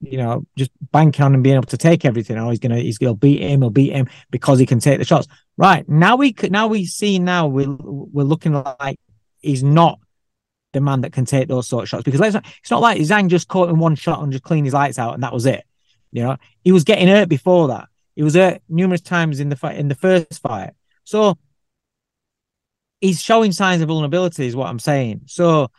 you 0.00 0.18
know 0.18 0.46
just 0.56 0.70
bank 0.92 1.20
on 1.20 1.34
him 1.34 1.42
being 1.42 1.56
able 1.56 1.66
to 1.66 1.76
take 1.76 2.04
everything. 2.04 2.38
Oh, 2.38 2.50
he's 2.50 2.58
gonna 2.58 2.78
he's 2.78 2.98
gonna 2.98 3.14
beat 3.14 3.40
him. 3.40 3.60
He'll 3.60 3.70
beat 3.70 3.92
him 3.92 4.08
because 4.30 4.58
he 4.58 4.66
can 4.66 4.80
take 4.80 4.98
the 4.98 5.04
shots. 5.04 5.28
Right 5.56 5.88
now 5.88 6.16
we 6.16 6.32
could 6.32 6.50
now 6.50 6.66
we 6.66 6.86
see 6.86 7.18
now 7.18 7.46
we're 7.46 7.70
we're 7.70 8.24
looking 8.24 8.52
like 8.52 8.98
he's 9.40 9.62
not 9.62 10.00
the 10.72 10.80
man 10.80 11.02
that 11.02 11.12
can 11.12 11.24
take 11.24 11.46
those 11.46 11.68
sort 11.68 11.84
of 11.84 11.88
shots 11.88 12.02
because 12.02 12.20
not, 12.20 12.44
it's 12.60 12.70
not 12.70 12.82
like 12.82 12.98
Zhang 12.98 13.28
just 13.28 13.46
caught 13.46 13.70
in 13.70 13.78
one 13.78 13.94
shot 13.94 14.22
and 14.22 14.32
just 14.32 14.42
cleaned 14.42 14.66
his 14.66 14.74
lights 14.74 14.98
out 14.98 15.14
and 15.14 15.22
that 15.22 15.32
was 15.32 15.46
it. 15.46 15.64
You 16.10 16.24
know, 16.24 16.36
he 16.62 16.72
was 16.72 16.84
getting 16.84 17.08
hurt 17.08 17.28
before 17.28 17.68
that. 17.68 17.88
He 18.14 18.22
was 18.22 18.34
hurt 18.34 18.62
numerous 18.68 19.00
times 19.00 19.40
in 19.40 19.48
the 19.48 19.56
fight 19.56 19.76
in 19.76 19.88
the 19.88 19.94
first 19.94 20.40
fight. 20.40 20.72
So 21.04 21.38
he's 23.00 23.20
showing 23.20 23.52
signs 23.52 23.82
of 23.82 23.88
vulnerability, 23.88 24.46
is 24.46 24.56
what 24.56 24.68
I'm 24.68 24.78
saying. 24.78 25.22
So 25.26 25.70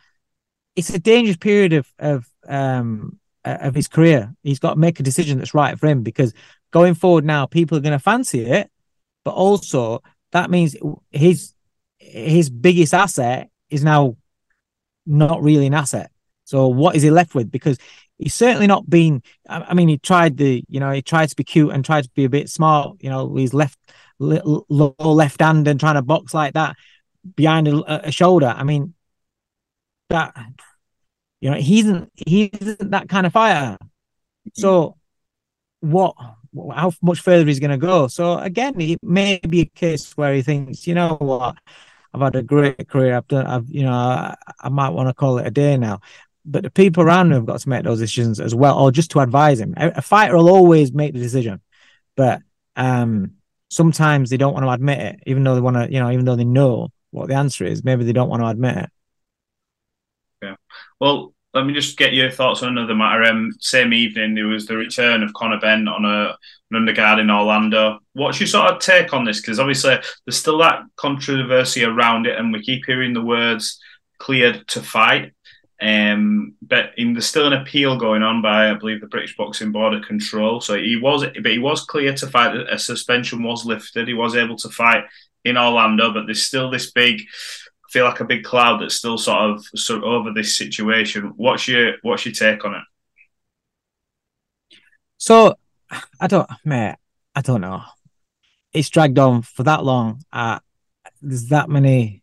it's 0.74 0.90
a 0.90 0.98
dangerous 0.98 1.36
period 1.36 1.72
of 1.72 1.86
of 1.98 2.26
um 2.48 3.18
of 3.44 3.74
his 3.74 3.88
career. 3.88 4.34
He's 4.42 4.58
got 4.58 4.74
to 4.74 4.80
make 4.80 5.00
a 5.00 5.04
decision 5.04 5.38
that's 5.38 5.54
right 5.54 5.78
for 5.78 5.86
him 5.86 6.02
because 6.02 6.32
going 6.72 6.94
forward 6.94 7.24
now, 7.24 7.46
people 7.46 7.78
are 7.78 7.80
going 7.82 7.92
to 7.92 7.98
fancy 7.98 8.40
it, 8.40 8.70
but 9.24 9.34
also 9.34 10.02
that 10.32 10.50
means 10.50 10.76
his 11.10 11.54
his 11.98 12.50
biggest 12.50 12.92
asset 12.92 13.48
is 13.70 13.82
now 13.82 14.16
not 15.06 15.42
really 15.42 15.66
an 15.66 15.74
asset. 15.74 16.10
So 16.44 16.68
what 16.68 16.96
is 16.96 17.02
he 17.02 17.10
left 17.10 17.34
with? 17.34 17.50
Because 17.50 17.78
he's 18.18 18.34
certainly 18.34 18.66
not 18.66 18.88
been. 18.88 19.22
I 19.48 19.74
mean, 19.74 19.88
he 19.88 19.98
tried 19.98 20.36
the, 20.36 20.64
you 20.68 20.80
know, 20.80 20.90
he 20.90 21.02
tried 21.02 21.28
to 21.28 21.36
be 21.36 21.44
cute 21.44 21.72
and 21.72 21.84
tried 21.84 22.04
to 22.04 22.10
be 22.14 22.24
a 22.24 22.30
bit 22.30 22.48
smart. 22.48 22.96
You 23.00 23.10
know, 23.10 23.34
he's 23.34 23.54
left 23.54 23.78
low 24.18 24.94
left 24.98 25.40
hand 25.40 25.68
and 25.68 25.78
trying 25.78 25.96
to 25.96 26.02
box 26.02 26.32
like 26.32 26.54
that 26.54 26.76
behind 27.34 27.68
a, 27.68 28.08
a 28.08 28.10
shoulder. 28.10 28.54
I 28.56 28.64
mean, 28.64 28.94
that 30.08 30.34
you 31.40 31.50
know, 31.50 31.56
he 31.56 31.80
isn't 31.80 32.12
he 32.14 32.44
isn't 32.44 32.90
that 32.90 33.08
kind 33.08 33.26
of 33.26 33.32
fighter. 33.32 33.76
Mm-hmm. 33.76 34.60
So, 34.60 34.96
what? 35.80 36.14
How 36.74 36.90
much 37.02 37.20
further 37.20 37.44
he's 37.44 37.60
going 37.60 37.70
to 37.70 37.76
go? 37.76 38.06
So 38.06 38.38
again, 38.38 38.80
it 38.80 38.98
may 39.02 39.38
be 39.46 39.60
a 39.60 39.66
case 39.66 40.16
where 40.16 40.32
he 40.32 40.40
thinks, 40.40 40.86
you 40.86 40.94
know 40.94 41.16
what, 41.16 41.58
I've 42.14 42.22
had 42.22 42.34
a 42.34 42.42
great 42.42 42.88
career. 42.88 43.14
I've 43.14 43.28
done. 43.28 43.46
I've 43.46 43.68
you 43.68 43.82
know, 43.82 43.92
I, 43.92 44.34
I 44.60 44.70
might 44.70 44.88
want 44.88 45.10
to 45.10 45.14
call 45.14 45.36
it 45.36 45.46
a 45.46 45.50
day 45.50 45.76
now 45.76 46.00
but 46.46 46.62
the 46.62 46.70
people 46.70 47.02
around 47.02 47.26
him 47.26 47.32
have 47.32 47.46
got 47.46 47.60
to 47.60 47.68
make 47.68 47.84
those 47.84 47.98
decisions 47.98 48.40
as 48.40 48.54
well, 48.54 48.78
or 48.78 48.90
just 48.90 49.10
to 49.12 49.20
advise 49.20 49.60
him. 49.60 49.74
A, 49.76 50.00
fighter 50.02 50.36
will 50.36 50.48
always 50.48 50.92
make 50.92 51.12
the 51.12 51.20
decision, 51.20 51.60
but 52.16 52.40
um, 52.76 53.32
sometimes 53.68 54.30
they 54.30 54.36
don't 54.36 54.54
want 54.54 54.64
to 54.64 54.70
admit 54.70 54.98
it, 54.98 55.20
even 55.26 55.44
though 55.44 55.54
they 55.54 55.60
want 55.60 55.76
to, 55.76 55.92
you 55.92 55.98
know, 55.98 56.10
even 56.10 56.24
though 56.24 56.36
they 56.36 56.44
know 56.44 56.90
what 57.10 57.28
the 57.28 57.34
answer 57.34 57.64
is, 57.64 57.84
maybe 57.84 58.04
they 58.04 58.12
don't 58.12 58.28
want 58.28 58.42
to 58.42 58.48
admit 58.48 58.76
it. 58.76 58.90
Yeah. 60.42 60.56
Well, 61.00 61.34
let 61.54 61.64
me 61.64 61.72
just 61.72 61.96
get 61.96 62.12
your 62.12 62.30
thoughts 62.30 62.62
on 62.62 62.68
another 62.68 62.94
matter. 62.94 63.24
Um, 63.24 63.50
same 63.60 63.92
evening, 63.92 64.34
there 64.34 64.46
was 64.46 64.66
the 64.66 64.76
return 64.76 65.22
of 65.22 65.32
Conor 65.32 65.58
Benn 65.58 65.88
on 65.88 66.04
a 66.04 66.36
an 66.70 66.88
in 67.20 67.30
Orlando. 67.30 68.00
What's 68.12 68.40
your 68.40 68.46
sort 68.46 68.72
of 68.72 68.80
take 68.80 69.12
on 69.14 69.24
this? 69.24 69.40
Because 69.40 69.60
obviously 69.60 69.96
there's 70.24 70.36
still 70.36 70.58
that 70.58 70.82
controversy 70.96 71.84
around 71.84 72.26
it, 72.26 72.38
and 72.38 72.52
we 72.52 72.62
keep 72.62 72.84
hearing 72.84 73.14
the 73.14 73.22
words 73.22 73.80
"cleared 74.18 74.66
to 74.68 74.82
fight." 74.82 75.32
Um, 75.80 76.54
but 76.62 76.92
in, 76.96 77.12
there's 77.12 77.26
still 77.26 77.46
an 77.46 77.52
appeal 77.52 77.98
going 77.98 78.22
on 78.22 78.40
by, 78.40 78.70
I 78.70 78.74
believe, 78.74 79.00
the 79.00 79.06
British 79.06 79.36
Boxing 79.36 79.72
Board 79.72 79.94
of 79.94 80.04
Control. 80.04 80.60
So 80.60 80.76
he 80.76 80.96
was, 80.96 81.24
but 81.24 81.52
he 81.52 81.58
was 81.58 81.84
clear 81.84 82.14
to 82.14 82.26
fight. 82.26 82.56
A 82.56 82.78
suspension 82.78 83.42
was 83.42 83.66
lifted. 83.66 84.08
He 84.08 84.14
was 84.14 84.36
able 84.36 84.56
to 84.56 84.70
fight 84.70 85.04
in 85.44 85.58
Orlando, 85.58 86.12
but 86.12 86.24
there's 86.24 86.46
still 86.46 86.70
this 86.70 86.90
big, 86.90 87.20
I 87.20 87.92
feel 87.92 88.04
like 88.04 88.20
a 88.20 88.24
big 88.24 88.42
cloud 88.42 88.80
that's 88.80 88.96
still 88.96 89.18
sort 89.18 89.50
of 89.50 89.64
sort 89.74 89.98
of 89.98 90.04
over 90.04 90.32
this 90.32 90.56
situation. 90.56 91.34
What's 91.36 91.68
your 91.68 91.94
What's 92.02 92.24
your 92.24 92.34
take 92.34 92.64
on 92.64 92.74
it? 92.74 92.82
So, 95.18 95.54
I 96.20 96.26
don't, 96.26 96.48
mate. 96.64 96.96
I 97.34 97.42
don't 97.42 97.60
know. 97.60 97.82
It's 98.72 98.88
dragged 98.88 99.18
on 99.18 99.42
for 99.42 99.62
that 99.62 99.84
long. 99.84 100.22
Uh, 100.32 100.58
there's 101.22 101.46
that 101.48 101.68
many 101.68 102.22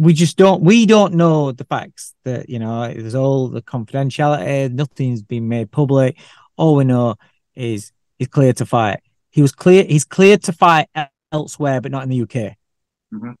we 0.00 0.14
just 0.14 0.38
don't 0.38 0.62
we 0.62 0.86
don't 0.86 1.12
know 1.12 1.52
the 1.52 1.64
facts 1.64 2.14
that 2.24 2.48
you 2.48 2.58
know 2.58 2.90
there's 2.90 3.14
all 3.14 3.48
the 3.48 3.60
confidentiality 3.60 4.72
nothing's 4.72 5.22
been 5.22 5.46
made 5.46 5.70
public. 5.70 6.16
All 6.56 6.74
we 6.74 6.84
know 6.84 7.16
is 7.54 7.92
he's 8.18 8.28
clear 8.28 8.54
to 8.54 8.64
fight. 8.64 9.00
He 9.28 9.42
was 9.42 9.52
clear 9.52 9.84
he's 9.84 10.06
clear 10.06 10.38
to 10.38 10.52
fight 10.54 10.88
elsewhere 11.30 11.82
but 11.82 11.92
not 11.92 12.02
in 12.02 12.08
the 12.08 12.22
uk 12.22 12.30
mm-hmm. 12.30 13.32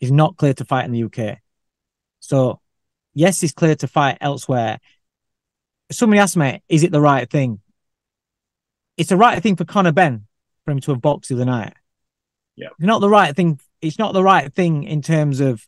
he's 0.00 0.10
not 0.10 0.36
clear 0.38 0.54
to 0.54 0.64
fight 0.64 0.86
in 0.86 0.92
the 0.92 1.04
uk 1.04 1.38
so 2.18 2.60
yes 3.12 3.40
he's 3.42 3.52
clear 3.52 3.74
to 3.76 3.86
fight 3.86 4.16
elsewhere. 4.22 4.78
Somebody 5.92 6.20
asked 6.20 6.38
me 6.38 6.62
is 6.66 6.82
it 6.82 6.92
the 6.92 7.00
right 7.00 7.28
thing? 7.28 7.60
It's 8.96 9.10
the 9.10 9.18
right 9.18 9.42
thing 9.42 9.56
for 9.56 9.66
conor 9.66 9.92
benn 9.92 10.26
for 10.64 10.70
him 10.70 10.80
to 10.80 10.92
have 10.92 11.02
boxed 11.02 11.28
the 11.28 11.34
other 11.34 11.44
night. 11.44 11.74
Yeah. 12.56 12.68
It's 12.78 12.86
not 12.86 13.00
the 13.00 13.10
right 13.10 13.36
thing 13.36 13.60
it's 13.82 13.98
not 13.98 14.14
the 14.14 14.24
right 14.24 14.50
thing 14.50 14.84
in 14.84 15.02
terms 15.02 15.40
of 15.40 15.66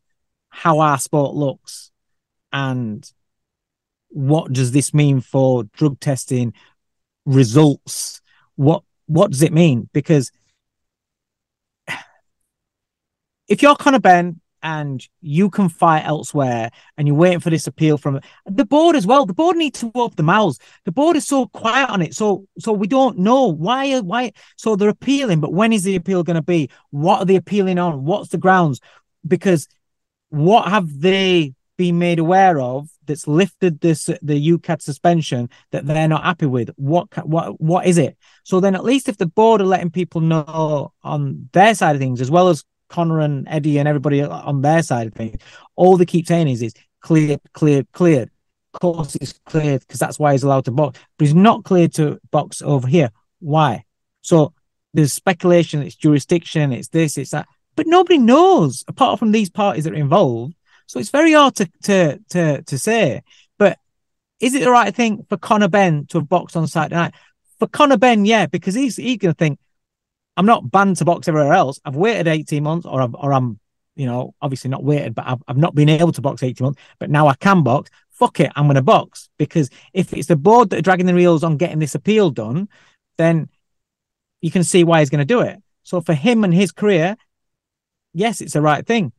how 0.59 0.81
our 0.81 0.99
sport 0.99 1.37
looks 1.37 1.93
and 2.53 3.09
what 4.09 4.53
does 4.53 4.73
this 4.73 4.93
mean 4.93 5.21
for 5.21 5.63
drug 5.63 6.01
testing 6.01 6.53
results? 7.25 8.21
What 8.57 8.83
what 9.07 9.31
does 9.31 9.43
it 9.43 9.53
mean? 9.53 9.89
Because 9.93 10.33
if 13.49 13.63
you're 13.63 13.77
Conor 13.77 14.01
Benn 14.01 14.41
and 14.61 15.07
you 15.21 15.49
can 15.49 15.69
fight 15.69 16.05
elsewhere 16.05 16.71
and 16.97 17.07
you're 17.07 17.17
waiting 17.17 17.39
for 17.39 17.51
this 17.51 17.69
appeal 17.69 17.97
from 17.97 18.19
the 18.45 18.65
board 18.65 18.97
as 18.97 19.07
well 19.07 19.25
the 19.25 19.33
board 19.33 19.57
needs 19.57 19.79
to 19.79 19.93
open 19.95 20.17
the 20.17 20.25
mouths. 20.25 20.59
The 20.85 20.91
board 20.91 21.15
is 21.15 21.25
so 21.25 21.47
quiet 21.47 21.89
on 21.89 22.03
it. 22.03 22.15
So 22.15 22.49
so 22.59 22.73
we 22.73 22.89
don't 22.89 23.19
know 23.19 23.47
why 23.47 24.01
why 24.01 24.33
so 24.57 24.75
they're 24.75 24.89
appealing 24.89 25.39
but 25.39 25.53
when 25.53 25.73
is 25.73 25.85
the 25.85 25.95
appeal 25.95 26.25
going 26.25 26.35
to 26.35 26.43
be? 26.43 26.69
What 26.91 27.21
are 27.21 27.27
they 27.27 27.37
appealing 27.37 27.79
on? 27.79 28.05
What's 28.05 28.31
the 28.31 28.39
grounds? 28.39 28.81
Because 29.25 29.69
what 30.31 30.69
have 30.69 31.01
they 31.01 31.55
been 31.77 31.99
made 31.99 32.19
aware 32.19 32.61
of 32.61 32.89
that's 33.07 33.29
lifted 33.29 33.81
this 33.81 34.07
the 34.07 34.49
UKAD 34.59 34.83
suspension 34.83 35.49
that 35.71 35.87
they're 35.87 36.09
not 36.09 36.25
happy 36.25 36.47
with? 36.47 36.71
What 36.77 37.09
what 37.27 37.61
what 37.61 37.87
is 37.87 37.99
it? 37.99 38.17
So 38.45 38.61
then, 38.61 38.75
at 38.75 38.85
least 38.85 39.09
if 39.09 39.17
the 39.17 39.27
board 39.27 39.61
are 39.61 39.67
letting 39.67 39.91
people 39.91 40.21
know 40.21 40.93
on 41.03 41.49
their 41.53 41.75
side 41.75 41.97
of 41.97 42.01
things, 42.01 42.21
as 42.21 42.31
well 42.31 42.49
as 42.49 42.65
Conor 42.89 43.21
and 43.21 43.47
Eddie 43.49 43.79
and 43.79 43.89
everybody 43.89 44.23
on 44.23 44.63
their 44.63 44.83
side 44.83 45.07
of 45.07 45.15
things, 45.15 45.41
all 45.77 45.97
they 45.97 46.07
keep 46.07 46.27
saying 46.27 46.49
is 46.49 46.63
is 46.63 46.75
cleared, 47.01 47.41
cleared, 47.53 47.91
cleared. 47.93 48.31
Course, 48.73 49.17
it's 49.17 49.41
cleared 49.47 49.81
because 49.81 49.99
that's 49.99 50.19
why 50.19 50.33
he's 50.33 50.43
allowed 50.43 50.67
to 50.67 50.71
box, 50.71 51.01
but 51.17 51.25
he's 51.27 51.35
not 51.35 51.65
cleared 51.65 51.93
to 51.95 52.19
box 52.31 52.63
over 52.63 52.87
here. 52.87 53.11
Why? 53.41 53.85
So 54.21 54.53
there's 54.95 55.13
speculation. 55.13 55.83
It's 55.83 55.97
jurisdiction. 55.97 56.73
It's 56.73 56.89
this. 56.89 57.17
It's 57.17 57.31
that 57.31 57.49
but 57.79 57.87
nobody 57.87 58.19
knows 58.19 58.85
apart 58.89 59.21
from 59.21 59.31
these 59.31 59.49
parties 59.49 59.85
that 59.85 59.93
are 59.93 59.97
involved. 59.97 60.53
So 60.89 60.99
it's 60.99 61.11
very 61.11 61.33
hard 61.33 61.55
to 61.55 61.71
to 61.85 62.19
to 62.31 62.63
to 62.63 62.77
say. 62.77 63.23
But 63.57 63.79
is 64.41 64.53
it 64.57 64.65
the 64.65 64.71
right 64.73 64.93
thing 64.93 65.25
for 65.29 65.37
Conor 65.37 65.69
Benn 65.69 66.07
to 66.07 66.19
have 66.19 66.29
boxed 66.29 66.57
on 66.57 66.67
Saturday 66.67 66.97
night? 66.97 67.15
For 67.61 67.69
Conor 67.69 67.97
Benn, 67.97 68.25
yeah, 68.25 68.47
because 68.47 68.75
he's 68.75 68.97
he's 68.97 69.19
to 69.19 69.33
think 69.33 69.61
I'm 70.37 70.45
not 70.45 70.73
banned 70.73 70.97
to 70.97 71.05
box 71.05 71.29
everywhere 71.29 71.53
else. 71.53 71.79
I've 71.85 71.95
waited 71.95 72.27
18 72.27 72.65
months, 72.65 72.85
or 72.85 73.01
i 73.01 73.05
or 73.05 73.33
I'm 73.33 73.61
you 73.95 74.07
know 74.07 74.35
obviously 74.43 74.71
not 74.71 74.83
waited, 74.83 75.15
but 75.15 75.29
I've, 75.29 75.43
I've 75.47 75.57
not 75.57 75.77
been 75.77 75.89
able 75.89 76.11
to 76.11 76.21
box 76.21 76.43
18 76.43 76.65
months. 76.65 76.83
But 76.99 77.11
now 77.11 77.29
I 77.29 77.35
can 77.35 77.63
box. 77.63 77.91
fuck 78.11 78.41
it, 78.41 78.51
I'm 78.57 78.69
to 78.75 78.83
box 78.83 79.29
because 79.39 79.71
if 79.93 80.13
it's 80.13 80.27
the 80.27 80.35
board 80.35 80.71
that 80.71 80.81
are 80.81 80.83
dragging 80.83 81.07
the 81.07 81.15
reels 81.15 81.45
on 81.45 81.59
getting 81.59 81.79
this 81.79 81.95
appeal 81.95 82.31
done, 82.31 82.69
then 83.19 83.49
you 84.41 84.51
can 84.51 84.65
see 84.65 84.83
why 84.83 84.99
he's 84.99 85.11
going 85.11 85.21
to 85.21 85.35
do 85.35 85.43
it. 85.43 85.63
So 85.85 86.01
for 86.01 86.15
him 86.15 86.43
and 86.43 86.53
his 86.53 86.73
career, 86.73 87.17
yes, 88.13 88.41
it's 88.41 88.55
the 88.55 88.63
right 88.63 88.87
thing. 88.87 89.13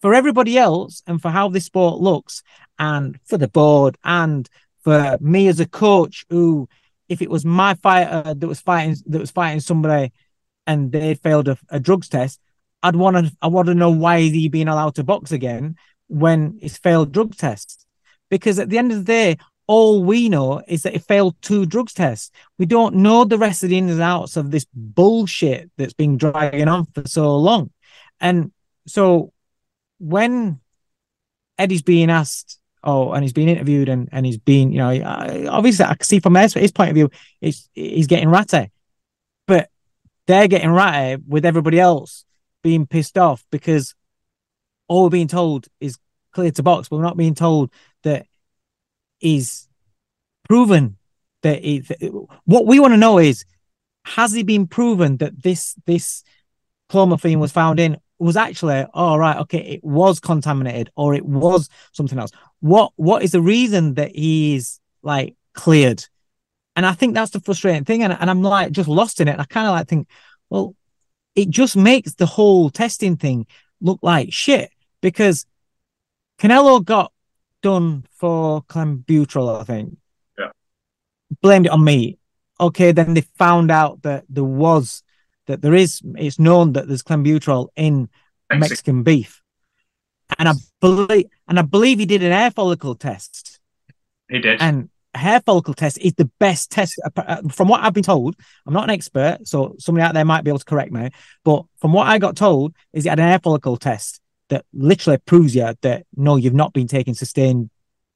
For 0.00 0.14
everybody 0.14 0.58
else 0.58 1.02
and 1.06 1.22
for 1.22 1.30
how 1.30 1.48
this 1.48 1.66
sport 1.66 2.00
looks, 2.00 2.42
and 2.78 3.18
for 3.24 3.38
the 3.38 3.48
board, 3.48 3.96
and 4.04 4.48
for 4.80 5.16
me 5.20 5.46
as 5.48 5.60
a 5.60 5.66
coach, 5.66 6.24
who, 6.28 6.68
if 7.08 7.22
it 7.22 7.30
was 7.30 7.44
my 7.44 7.74
fighter 7.74 8.34
that 8.34 8.48
was 8.48 8.60
fighting 8.60 8.96
that 9.06 9.20
was 9.20 9.30
fighting 9.30 9.60
somebody, 9.60 10.12
and 10.66 10.90
they 10.92 11.14
failed 11.14 11.48
a, 11.48 11.56
a 11.70 11.78
drugs 11.78 12.08
test, 12.08 12.40
I'd 12.82 12.96
want 12.96 13.16
to 13.16 13.32
I 13.40 13.46
want 13.46 13.68
to 13.68 13.74
know 13.74 13.90
why 13.90 14.18
is 14.18 14.32
he 14.32 14.48
being 14.48 14.68
allowed 14.68 14.96
to 14.96 15.04
box 15.04 15.30
again 15.30 15.76
when 16.08 16.58
it's 16.60 16.78
failed 16.78 17.12
drug 17.12 17.36
tests? 17.36 17.86
Because 18.28 18.58
at 18.58 18.70
the 18.70 18.78
end 18.78 18.92
of 18.92 18.98
the 18.98 19.04
day, 19.04 19.36
all 19.66 20.02
we 20.02 20.28
know 20.28 20.62
is 20.66 20.82
that 20.82 20.94
it 20.94 21.04
failed 21.04 21.36
two 21.42 21.66
drugs 21.66 21.92
tests. 21.92 22.30
We 22.58 22.66
don't 22.66 22.96
know 22.96 23.24
the 23.24 23.38
rest 23.38 23.62
of 23.62 23.70
the 23.70 23.78
ins 23.78 23.92
and 23.92 24.02
outs 24.02 24.36
of 24.36 24.50
this 24.50 24.66
bullshit 24.74 25.70
that's 25.76 25.92
been 25.92 26.16
dragging 26.16 26.68
on 26.68 26.86
for 26.86 27.06
so 27.06 27.36
long. 27.36 27.70
And 28.22 28.52
so 28.86 29.32
when 29.98 30.60
Eddie's 31.58 31.82
being 31.82 32.08
asked, 32.08 32.58
oh, 32.84 33.12
and 33.12 33.22
he's 33.22 33.32
being 33.32 33.48
interviewed 33.48 33.88
and, 33.88 34.08
and 34.12 34.24
he's 34.24 34.38
being, 34.38 34.72
you 34.72 34.78
know, 34.78 35.48
obviously 35.50 35.84
I 35.84 35.94
can 35.94 36.04
see 36.04 36.20
from 36.20 36.36
his, 36.36 36.54
his 36.54 36.72
point 36.72 36.90
of 36.90 36.94
view, 36.94 37.10
it's, 37.40 37.68
he's 37.74 38.06
getting 38.06 38.30
ratty, 38.30 38.70
but 39.46 39.68
they're 40.26 40.48
getting 40.48 40.70
ratty 40.70 41.22
with 41.26 41.44
everybody 41.44 41.78
else 41.78 42.24
being 42.62 42.86
pissed 42.86 43.18
off 43.18 43.44
because 43.50 43.94
all 44.88 45.04
we're 45.04 45.10
being 45.10 45.28
told 45.28 45.66
is 45.80 45.98
clear 46.32 46.50
to 46.52 46.62
box, 46.62 46.88
but 46.88 46.96
we're 46.96 47.02
not 47.02 47.16
being 47.16 47.34
told 47.34 47.70
that 48.04 48.26
is 49.20 49.68
proven 50.48 50.96
that 51.42 51.62
he, 51.62 51.82
what 52.44 52.66
we 52.66 52.78
want 52.78 52.92
to 52.92 52.98
know 52.98 53.18
is 53.18 53.44
has 54.04 54.32
he 54.32 54.42
been 54.42 54.66
proven 54.66 55.16
that 55.18 55.42
this 55.42 55.74
this 55.86 56.24
clomiphene 56.90 57.38
was 57.38 57.52
found 57.52 57.80
in 57.80 57.96
was 58.18 58.36
actually 58.36 58.84
all 58.94 59.14
oh, 59.14 59.18
right 59.18 59.38
okay 59.38 59.58
it 59.58 59.84
was 59.84 60.20
contaminated 60.20 60.90
or 60.96 61.14
it 61.14 61.24
was 61.24 61.68
something 61.92 62.18
else 62.18 62.30
what 62.60 62.92
what 62.96 63.22
is 63.22 63.32
the 63.32 63.40
reason 63.40 63.94
that 63.94 64.14
he's 64.14 64.80
like 65.02 65.34
cleared 65.54 66.04
and 66.76 66.86
i 66.86 66.92
think 66.92 67.14
that's 67.14 67.32
the 67.32 67.40
frustrating 67.40 67.84
thing 67.84 68.02
and, 68.02 68.12
and 68.12 68.30
i'm 68.30 68.42
like 68.42 68.70
just 68.70 68.88
lost 68.88 69.20
in 69.20 69.28
it 69.28 69.32
and 69.32 69.40
i 69.40 69.44
kind 69.44 69.66
of 69.66 69.72
like 69.72 69.88
think 69.88 70.06
well 70.50 70.74
it 71.34 71.50
just 71.50 71.76
makes 71.76 72.14
the 72.14 72.26
whole 72.26 72.70
testing 72.70 73.16
thing 73.16 73.46
look 73.80 73.98
like 74.02 74.32
shit 74.32 74.70
because 75.00 75.46
canelo 76.38 76.84
got 76.84 77.12
done 77.62 78.04
for 78.10 78.62
clenbuterol, 78.64 79.60
I 79.60 79.64
think. 79.64 79.96
Yeah. 80.38 80.50
Blamed 81.40 81.66
it 81.66 81.72
on 81.72 81.82
me. 81.82 82.18
Okay, 82.60 82.92
then 82.92 83.14
they 83.14 83.22
found 83.22 83.70
out 83.70 84.02
that 84.02 84.24
there 84.28 84.44
was 84.44 85.02
that 85.46 85.62
there 85.62 85.74
is 85.74 86.00
it's 86.16 86.38
known 86.38 86.72
that 86.74 86.88
there's 86.88 87.02
clenbuterol 87.02 87.68
in 87.76 88.08
Mexican, 88.50 88.60
Mexican 88.60 89.02
beef. 89.02 89.42
And 90.38 90.48
I 90.48 90.52
believe 90.80 91.26
and 91.48 91.58
I 91.58 91.62
believe 91.62 91.98
he 91.98 92.06
did 92.06 92.22
an 92.22 92.32
hair 92.32 92.50
follicle 92.50 92.94
test. 92.94 93.60
He 94.28 94.38
did. 94.38 94.60
And 94.60 94.88
hair 95.14 95.40
follicle 95.40 95.74
test 95.74 95.98
is 95.98 96.14
the 96.14 96.30
best 96.38 96.70
test 96.70 97.00
uh, 97.16 97.42
from 97.50 97.68
what 97.68 97.82
I've 97.82 97.92
been 97.92 98.02
told. 98.02 98.36
I'm 98.66 98.72
not 98.72 98.84
an 98.84 98.90
expert, 98.90 99.40
so 99.44 99.76
somebody 99.78 100.04
out 100.04 100.14
there 100.14 100.24
might 100.24 100.44
be 100.44 100.50
able 100.50 100.58
to 100.58 100.64
correct 100.64 100.92
me. 100.92 101.10
But 101.44 101.64
from 101.78 101.92
what 101.92 102.06
I 102.06 102.18
got 102.18 102.36
told, 102.36 102.74
is 102.92 103.04
he 103.04 103.10
had 103.10 103.18
an 103.18 103.28
hair 103.28 103.38
follicle 103.38 103.76
test 103.76 104.20
that 104.48 104.64
literally 104.72 105.18
proves 105.18 105.54
you 105.54 105.74
that 105.82 106.06
no, 106.16 106.36
you've 106.36 106.54
not 106.54 106.72
been 106.72 106.88
taking 106.88 107.14
sustained 107.14 107.70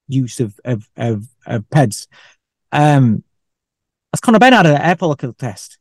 use 0.09 0.41
of 0.41 0.59
of 0.65 0.89
of, 0.97 1.27
of 1.47 1.69
PEDs. 1.71 2.07
Um, 2.73 3.25
has 4.13 4.21
Conor 4.21 4.39
Benn 4.39 4.53
had 4.53 4.67
an 4.67 4.77
hair 4.77 4.97
follicle 4.97 5.33
test, 5.35 5.79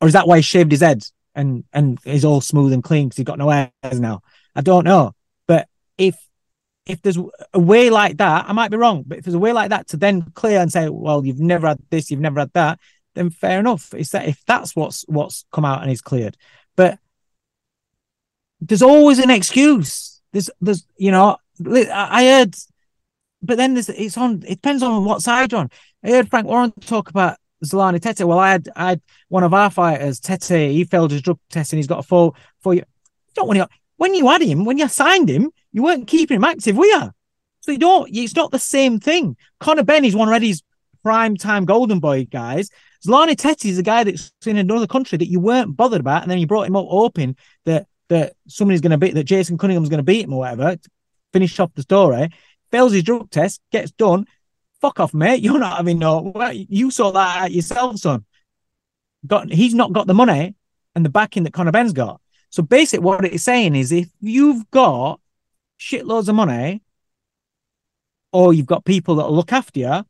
or 0.00 0.08
is 0.08 0.14
that 0.14 0.26
why 0.26 0.36
he 0.36 0.42
shaved 0.42 0.70
his 0.70 0.80
head 0.80 1.04
and 1.34 1.64
and 1.72 1.98
is 2.04 2.24
all 2.24 2.40
smooth 2.40 2.72
and 2.72 2.82
clean 2.82 3.08
because 3.08 3.18
he's 3.18 3.24
got 3.24 3.38
no 3.38 3.48
hairs 3.50 4.00
now? 4.00 4.22
I 4.54 4.60
don't 4.60 4.84
know, 4.84 5.14
but 5.46 5.68
if 5.96 6.16
if 6.86 7.02
there's 7.02 7.18
a 7.52 7.58
way 7.58 7.90
like 7.90 8.16
that, 8.16 8.46
I 8.48 8.52
might 8.52 8.70
be 8.70 8.76
wrong, 8.78 9.04
but 9.06 9.18
if 9.18 9.24
there's 9.24 9.34
a 9.34 9.38
way 9.38 9.52
like 9.52 9.70
that 9.70 9.88
to 9.88 9.96
then 9.96 10.22
clear 10.34 10.60
and 10.60 10.72
say, 10.72 10.88
well, 10.88 11.24
you've 11.24 11.38
never 11.38 11.68
had 11.68 11.78
this, 11.90 12.10
you've 12.10 12.20
never 12.20 12.40
had 12.40 12.52
that, 12.54 12.80
then 13.14 13.30
fair 13.30 13.60
enough. 13.60 13.92
Is 13.94 14.10
that 14.10 14.26
if 14.26 14.42
that's 14.46 14.74
what's 14.74 15.04
what's 15.06 15.44
come 15.52 15.64
out 15.64 15.82
and 15.82 15.90
is 15.90 16.00
cleared, 16.00 16.36
but 16.76 16.98
there's 18.60 18.82
always 18.82 19.18
an 19.18 19.30
excuse. 19.30 20.20
There's, 20.32 20.50
there's, 20.60 20.84
you 20.96 21.10
know, 21.10 21.36
I 21.64 22.24
heard, 22.24 22.54
but 23.40 23.56
then 23.56 23.74
there's, 23.74 23.88
it's 23.88 24.18
on, 24.18 24.42
it 24.46 24.56
depends 24.56 24.82
on 24.82 25.04
what 25.04 25.22
side 25.22 25.52
you're 25.52 25.60
on. 25.60 25.70
I 26.02 26.10
heard 26.10 26.28
Frank 26.28 26.46
Warren 26.46 26.72
talk 26.72 27.08
about 27.08 27.38
Zolani 27.64 28.00
Tete. 28.00 28.26
Well, 28.26 28.38
I 28.38 28.50
had, 28.50 28.68
I 28.76 28.88
had 28.90 29.00
one 29.28 29.44
of 29.44 29.54
our 29.54 29.70
fighters, 29.70 30.20
Tete, 30.20 30.70
he 30.70 30.84
failed 30.84 31.10
his 31.10 31.22
drug 31.22 31.38
test 31.50 31.72
and 31.72 31.78
he's 31.78 31.86
got 31.86 32.00
a 32.00 32.02
four, 32.02 32.34
year. 32.66 32.74
You 32.74 33.32
don't 33.34 33.48
want 33.48 33.58
to, 33.58 33.68
when 33.96 34.14
you 34.14 34.28
had 34.28 34.42
him, 34.42 34.64
when 34.64 34.78
you 34.78 34.88
signed 34.88 35.28
him, 35.28 35.50
you 35.72 35.82
weren't 35.82 36.06
keeping 36.06 36.36
him 36.36 36.44
active, 36.44 36.76
were 36.76 36.86
you? 36.86 37.10
So 37.60 37.72
you 37.72 37.78
don't, 37.78 38.08
it's 38.12 38.36
not 38.36 38.50
the 38.50 38.58
same 38.58 39.00
thing. 39.00 39.36
Benn 39.84 40.04
is 40.04 40.16
one 40.16 40.28
of 40.28 40.34
Eddie's 40.34 40.62
prime 41.02 41.36
time 41.36 41.64
golden 41.64 42.00
boy 42.00 42.24
guys. 42.24 42.70
Zolani 43.06 43.36
Tete 43.36 43.66
is 43.66 43.78
a 43.78 43.82
guy 43.82 44.04
that's 44.04 44.32
in 44.46 44.56
another 44.56 44.86
country 44.86 45.18
that 45.18 45.30
you 45.30 45.40
weren't 45.40 45.76
bothered 45.76 46.00
about, 46.00 46.22
and 46.22 46.30
then 46.30 46.38
you 46.38 46.46
brought 46.46 46.66
him 46.66 46.76
up 46.76 46.86
hoping 46.88 47.36
that 47.64 47.86
that 48.08 48.34
somebody's 48.46 48.80
going 48.80 48.90
to 48.90 48.98
beat 48.98 49.14
that 49.14 49.24
Jason 49.24 49.58
Cunningham's 49.58 49.90
going 49.90 49.98
to 49.98 50.02
beat 50.02 50.24
him 50.24 50.32
or 50.32 50.40
whatever. 50.40 50.76
Finish 51.32 51.60
off 51.60 51.74
the 51.74 51.82
story. 51.82 52.30
Fails 52.70 52.92
his 52.92 53.02
drug 53.02 53.30
test, 53.30 53.60
gets 53.70 53.90
done. 53.92 54.26
Fuck 54.80 55.00
off, 55.00 55.14
mate. 55.14 55.40
You're 55.42 55.58
not 55.58 55.78
having 55.78 55.98
no. 55.98 56.32
You 56.52 56.90
saw 56.90 57.10
that 57.12 57.42
out 57.42 57.52
yourself, 57.52 57.98
son. 57.98 58.24
Got 59.26 59.52
he's 59.52 59.74
not 59.74 59.92
got 59.92 60.06
the 60.06 60.14
money 60.14 60.54
and 60.94 61.04
the 61.04 61.10
backing 61.10 61.42
that 61.44 61.52
Conor 61.52 61.72
Benn's 61.72 61.92
got. 61.92 62.20
So 62.50 62.62
basically, 62.62 63.04
what 63.04 63.24
it's 63.24 63.42
saying 63.42 63.74
is, 63.74 63.92
if 63.92 64.08
you've 64.20 64.70
got 64.70 65.20
shitloads 65.78 66.28
of 66.28 66.34
money, 66.34 66.82
or 68.32 68.54
you've 68.54 68.66
got 68.66 68.84
people 68.84 69.16
that 69.16 69.30
look 69.30 69.52
after 69.52 69.80
you, 69.80 70.04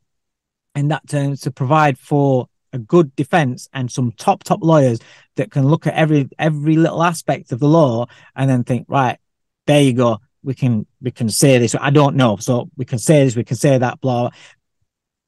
and 0.74 0.90
that 0.90 1.08
turns 1.08 1.40
to 1.42 1.50
provide 1.50 1.98
for 1.98 2.48
a 2.72 2.78
good 2.78 3.14
defense 3.16 3.68
and 3.72 3.90
some 3.90 4.12
top 4.12 4.44
top 4.44 4.60
lawyers 4.62 5.00
that 5.36 5.50
can 5.50 5.66
look 5.66 5.86
at 5.86 5.94
every 5.94 6.28
every 6.38 6.76
little 6.76 7.02
aspect 7.02 7.50
of 7.52 7.60
the 7.60 7.68
law 7.68 8.06
and 8.36 8.48
then 8.48 8.62
think 8.62 8.86
right 8.88 9.18
there 9.66 9.80
you 9.80 9.92
go 9.92 10.18
we 10.42 10.54
can 10.54 10.86
we 11.00 11.10
can 11.10 11.28
say 11.28 11.58
this 11.58 11.74
i 11.80 11.90
don't 11.90 12.14
know 12.14 12.36
so 12.36 12.68
we 12.76 12.84
can 12.84 12.98
say 12.98 13.24
this 13.24 13.36
we 13.36 13.44
can 13.44 13.56
say 13.56 13.78
that 13.78 14.00
blah 14.00 14.30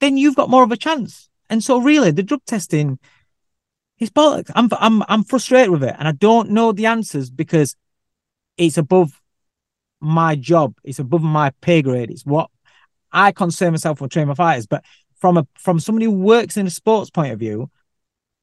then 0.01 0.17
you've 0.17 0.37
got 0.37 0.51
more 0.51 0.65
of 0.65 0.73
a 0.73 0.77
chance. 0.77 1.29
And 1.49 1.63
so 1.63 1.79
really 1.79 2.11
the 2.11 2.23
drug 2.23 2.45
testing 2.47 2.99
is 3.99 4.11
bollocks. 4.11 4.51
I'm 4.55 4.69
i'm 4.79 5.03
i'm 5.09 5.25
frustrated 5.25 5.71
with 5.71 5.85
it 5.85 5.95
and 5.99 6.09
i 6.09 6.13
don't 6.13 6.51
know 6.51 6.73
the 6.73 6.87
answers 6.87 7.31
because 7.31 7.77
it's 8.57 8.79
above 8.79 9.21
my 10.01 10.35
job. 10.35 10.75
It's 10.85 10.99
above 10.99 11.23
my 11.23 11.51
pay 11.61 11.83
grade. 11.83 12.11
It's 12.11 12.27
what 12.27 12.51
i 13.13 13.33
concern 13.33 13.73
myself 13.73 14.01
with 14.01 14.11
training 14.11 14.29
my 14.29 14.35
fighters. 14.35 14.67
But 14.67 14.85
from 15.17 15.37
a 15.37 15.47
from 15.59 15.81
somebody 15.81 16.07
who 16.07 16.13
works 16.13 16.57
in 16.57 16.67
a 16.67 16.71
sports 16.71 17.11
point 17.11 17.33
of 17.33 17.39
view, 17.39 17.71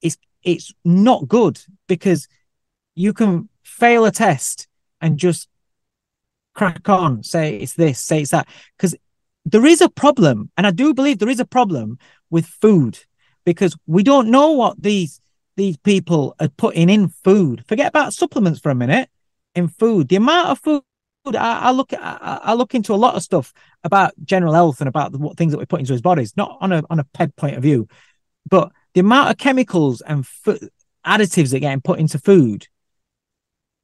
it's 0.01 0.17
it's 0.43 0.73
not 0.85 1.27
good 1.27 1.59
because 1.87 2.27
you 2.95 3.13
can 3.13 3.49
fail 3.63 4.05
a 4.05 4.11
test 4.11 4.67
and 5.01 5.17
just 5.17 5.47
crack 6.53 6.89
on, 6.89 7.23
say 7.23 7.57
it's 7.57 7.73
this, 7.73 7.99
say 7.99 8.21
it's 8.21 8.31
that. 8.31 8.47
Because 8.75 8.95
there 9.51 9.65
is 9.65 9.81
a 9.81 9.89
problem, 9.89 10.51
and 10.57 10.67
I 10.67 10.71
do 10.71 10.93
believe 10.93 11.19
there 11.19 11.29
is 11.29 11.39
a 11.39 11.45
problem 11.45 11.99
with 12.29 12.45
food 12.45 12.99
because 13.45 13.77
we 13.85 14.03
don't 14.03 14.29
know 14.29 14.51
what 14.51 14.81
these 14.81 15.21
these 15.55 15.77
people 15.77 16.35
are 16.39 16.49
putting 16.49 16.89
in 16.89 17.07
food. 17.09 17.63
Forget 17.67 17.87
about 17.87 18.13
supplements 18.13 18.59
for 18.59 18.69
a 18.69 18.75
minute. 18.75 19.09
In 19.55 19.69
food, 19.69 20.09
the 20.09 20.17
amount 20.17 20.49
of 20.49 20.59
food 20.59 20.83
I, 21.25 21.59
I 21.59 21.71
look 21.71 21.93
I, 21.93 22.39
I, 22.43 22.53
look 22.53 22.75
into 22.75 22.93
a 22.93 22.95
lot 22.95 23.15
of 23.15 23.23
stuff 23.23 23.53
about 23.83 24.13
general 24.23 24.53
health 24.53 24.81
and 24.81 24.87
about 24.87 25.11
the, 25.11 25.17
what 25.17 25.37
things 25.37 25.51
that 25.51 25.57
we 25.57 25.65
put 25.65 25.79
into 25.79 25.93
his 25.93 26.01
bodies, 26.01 26.35
not 26.37 26.57
on 26.61 26.71
a 26.71 26.83
on 26.89 26.99
a 26.99 27.03
ped 27.05 27.35
point 27.35 27.55
of 27.55 27.63
view, 27.63 27.87
but 28.47 28.71
the 28.93 28.99
amount 28.99 29.31
of 29.31 29.37
chemicals 29.37 30.01
and 30.01 30.25
additives 31.05 31.51
that 31.51 31.57
are 31.57 31.59
getting 31.59 31.81
put 31.81 31.99
into 31.99 32.19
food, 32.19 32.67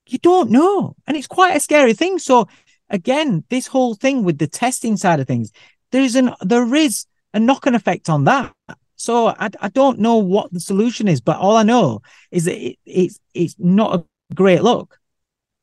you 0.07 0.19
don't 0.19 0.51
know, 0.51 0.95
and 1.07 1.17
it's 1.17 1.27
quite 1.27 1.55
a 1.55 1.59
scary 1.59 1.93
thing. 1.93 2.19
So 2.19 2.47
again, 2.93 3.43
this 3.49 3.67
whole 3.67 3.95
thing 3.95 4.23
with 4.23 4.37
the 4.37 4.47
testing 4.47 4.95
side 4.95 5.19
of 5.19 5.27
things, 5.27 5.51
there's 5.91 6.15
an 6.15 6.33
there 6.41 6.73
is 6.73 7.05
a 7.33 7.39
knock 7.39 7.67
on 7.67 7.75
effect 7.75 8.09
on 8.09 8.23
that. 8.25 8.53
So 8.95 9.27
I, 9.27 9.49
I 9.59 9.67
don't 9.69 9.99
know 9.99 10.17
what 10.17 10.53
the 10.53 10.61
solution 10.61 11.09
is, 11.09 11.19
but 11.19 11.37
all 11.37 11.57
I 11.57 11.63
know 11.63 12.01
is 12.31 12.45
that 12.45 12.55
it, 12.55 12.77
it's 12.85 13.19
it's 13.33 13.55
not 13.59 13.99
a 13.99 14.33
great 14.33 14.63
look. 14.63 14.97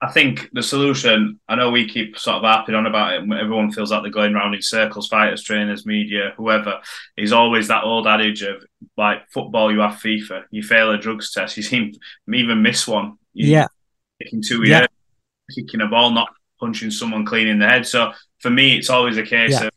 I 0.02 0.10
think 0.10 0.48
the 0.54 0.62
solution, 0.62 1.40
I 1.46 1.56
know 1.56 1.70
we 1.70 1.86
keep 1.86 2.18
sort 2.18 2.36
of 2.38 2.42
harping 2.42 2.74
on 2.74 2.86
about 2.86 3.12
it, 3.12 3.32
everyone 3.38 3.70
feels 3.70 3.90
like 3.92 4.00
they're 4.00 4.10
going 4.10 4.34
around 4.34 4.54
in 4.54 4.62
circles, 4.62 5.08
fighters, 5.08 5.42
trainers, 5.42 5.84
media, 5.84 6.32
whoever, 6.38 6.80
is 7.18 7.32
always 7.32 7.68
that 7.68 7.84
old 7.84 8.06
adage 8.06 8.40
of 8.40 8.64
like 8.96 9.28
football, 9.28 9.70
you 9.70 9.80
have 9.80 10.00
FIFA, 10.00 10.44
you 10.50 10.62
fail 10.62 10.90
a 10.90 10.96
drugs 10.96 11.32
test, 11.32 11.58
you 11.58 11.62
seem 11.62 11.92
even 12.32 12.62
miss 12.62 12.88
one. 12.88 13.18
You, 13.34 13.50
yeah. 13.50 13.66
Kicking 14.22 14.42
two 14.42 14.66
yeah. 14.66 14.78
years, 14.78 14.88
kicking 15.54 15.82
a 15.82 15.86
ball, 15.86 16.12
not 16.12 16.30
punching 16.60 16.90
someone 16.90 17.24
clean 17.24 17.48
in 17.48 17.58
the 17.58 17.68
head. 17.68 17.86
So 17.86 18.12
for 18.38 18.50
me, 18.50 18.76
it's 18.76 18.90
always 18.90 19.16
a 19.16 19.22
case 19.22 19.52
yeah. 19.52 19.66
of 19.66 19.70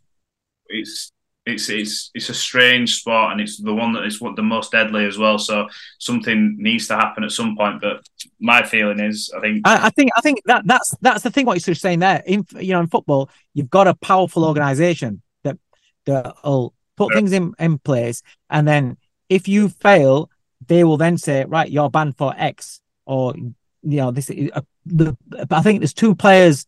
it's 0.68 1.12
it's 1.46 1.70
it's 1.70 2.10
it's 2.14 2.30
a 2.30 2.34
strange 2.34 2.96
sport 2.96 3.34
and 3.34 3.42
it's 3.42 3.58
the 3.62 3.74
one 3.74 3.92
that 3.94 4.06
is 4.06 4.22
what 4.22 4.36
the 4.36 4.42
most 4.42 4.72
deadly 4.72 5.06
as 5.06 5.18
well. 5.18 5.38
So 5.38 5.68
something 6.00 6.56
needs 6.58 6.88
to 6.88 6.96
happen 6.96 7.24
at 7.24 7.32
some 7.32 7.58
point. 7.58 7.82
But 7.82 8.08
my 8.40 8.64
feeling 8.64 9.00
is, 9.00 9.32
I 9.36 9.42
think, 9.42 9.68
I, 9.68 9.88
I 9.88 9.90
think, 9.90 10.12
I 10.18 10.22
think 10.22 10.40
that 10.46 10.66
that's 10.66 10.96
that's 11.02 11.24
the 11.24 11.32
thing. 11.32 11.46
What 11.46 11.66
you're 11.66 11.76
saying 11.76 12.00
there, 12.00 12.24
in 12.26 12.46
you 12.60 12.74
know, 12.74 12.80
in 12.80 12.88
football, 12.88 13.30
you've 13.54 13.70
got 13.70 13.88
a 13.88 13.94
powerful 13.96 14.46
organisation 14.46 15.22
that 15.44 15.58
that'll 16.06 16.74
put 16.96 17.12
Yeah. 17.12 17.18
things 17.18 17.32
in 17.34 17.54
in 17.60 17.78
place, 17.80 18.22
and 18.50 18.68
then 18.68 18.98
if 19.28 19.48
you 19.48 19.68
fail, 19.70 20.30
they 20.68 20.84
will 20.84 20.98
then 20.98 21.18
say, 21.18 21.44
right, 21.46 21.70
you're 21.70 21.90
banned 21.90 22.18
for 22.18 22.34
X, 22.38 22.80
or 23.06 23.36
you 23.36 23.54
know, 23.82 24.12
this. 24.12 24.30
is 24.30 24.50
a- 24.54 24.64
The 24.86 25.18
I 25.52 25.62
think 25.62 25.80
there's 25.80 25.94
two 25.94 26.16
players. 26.16 26.66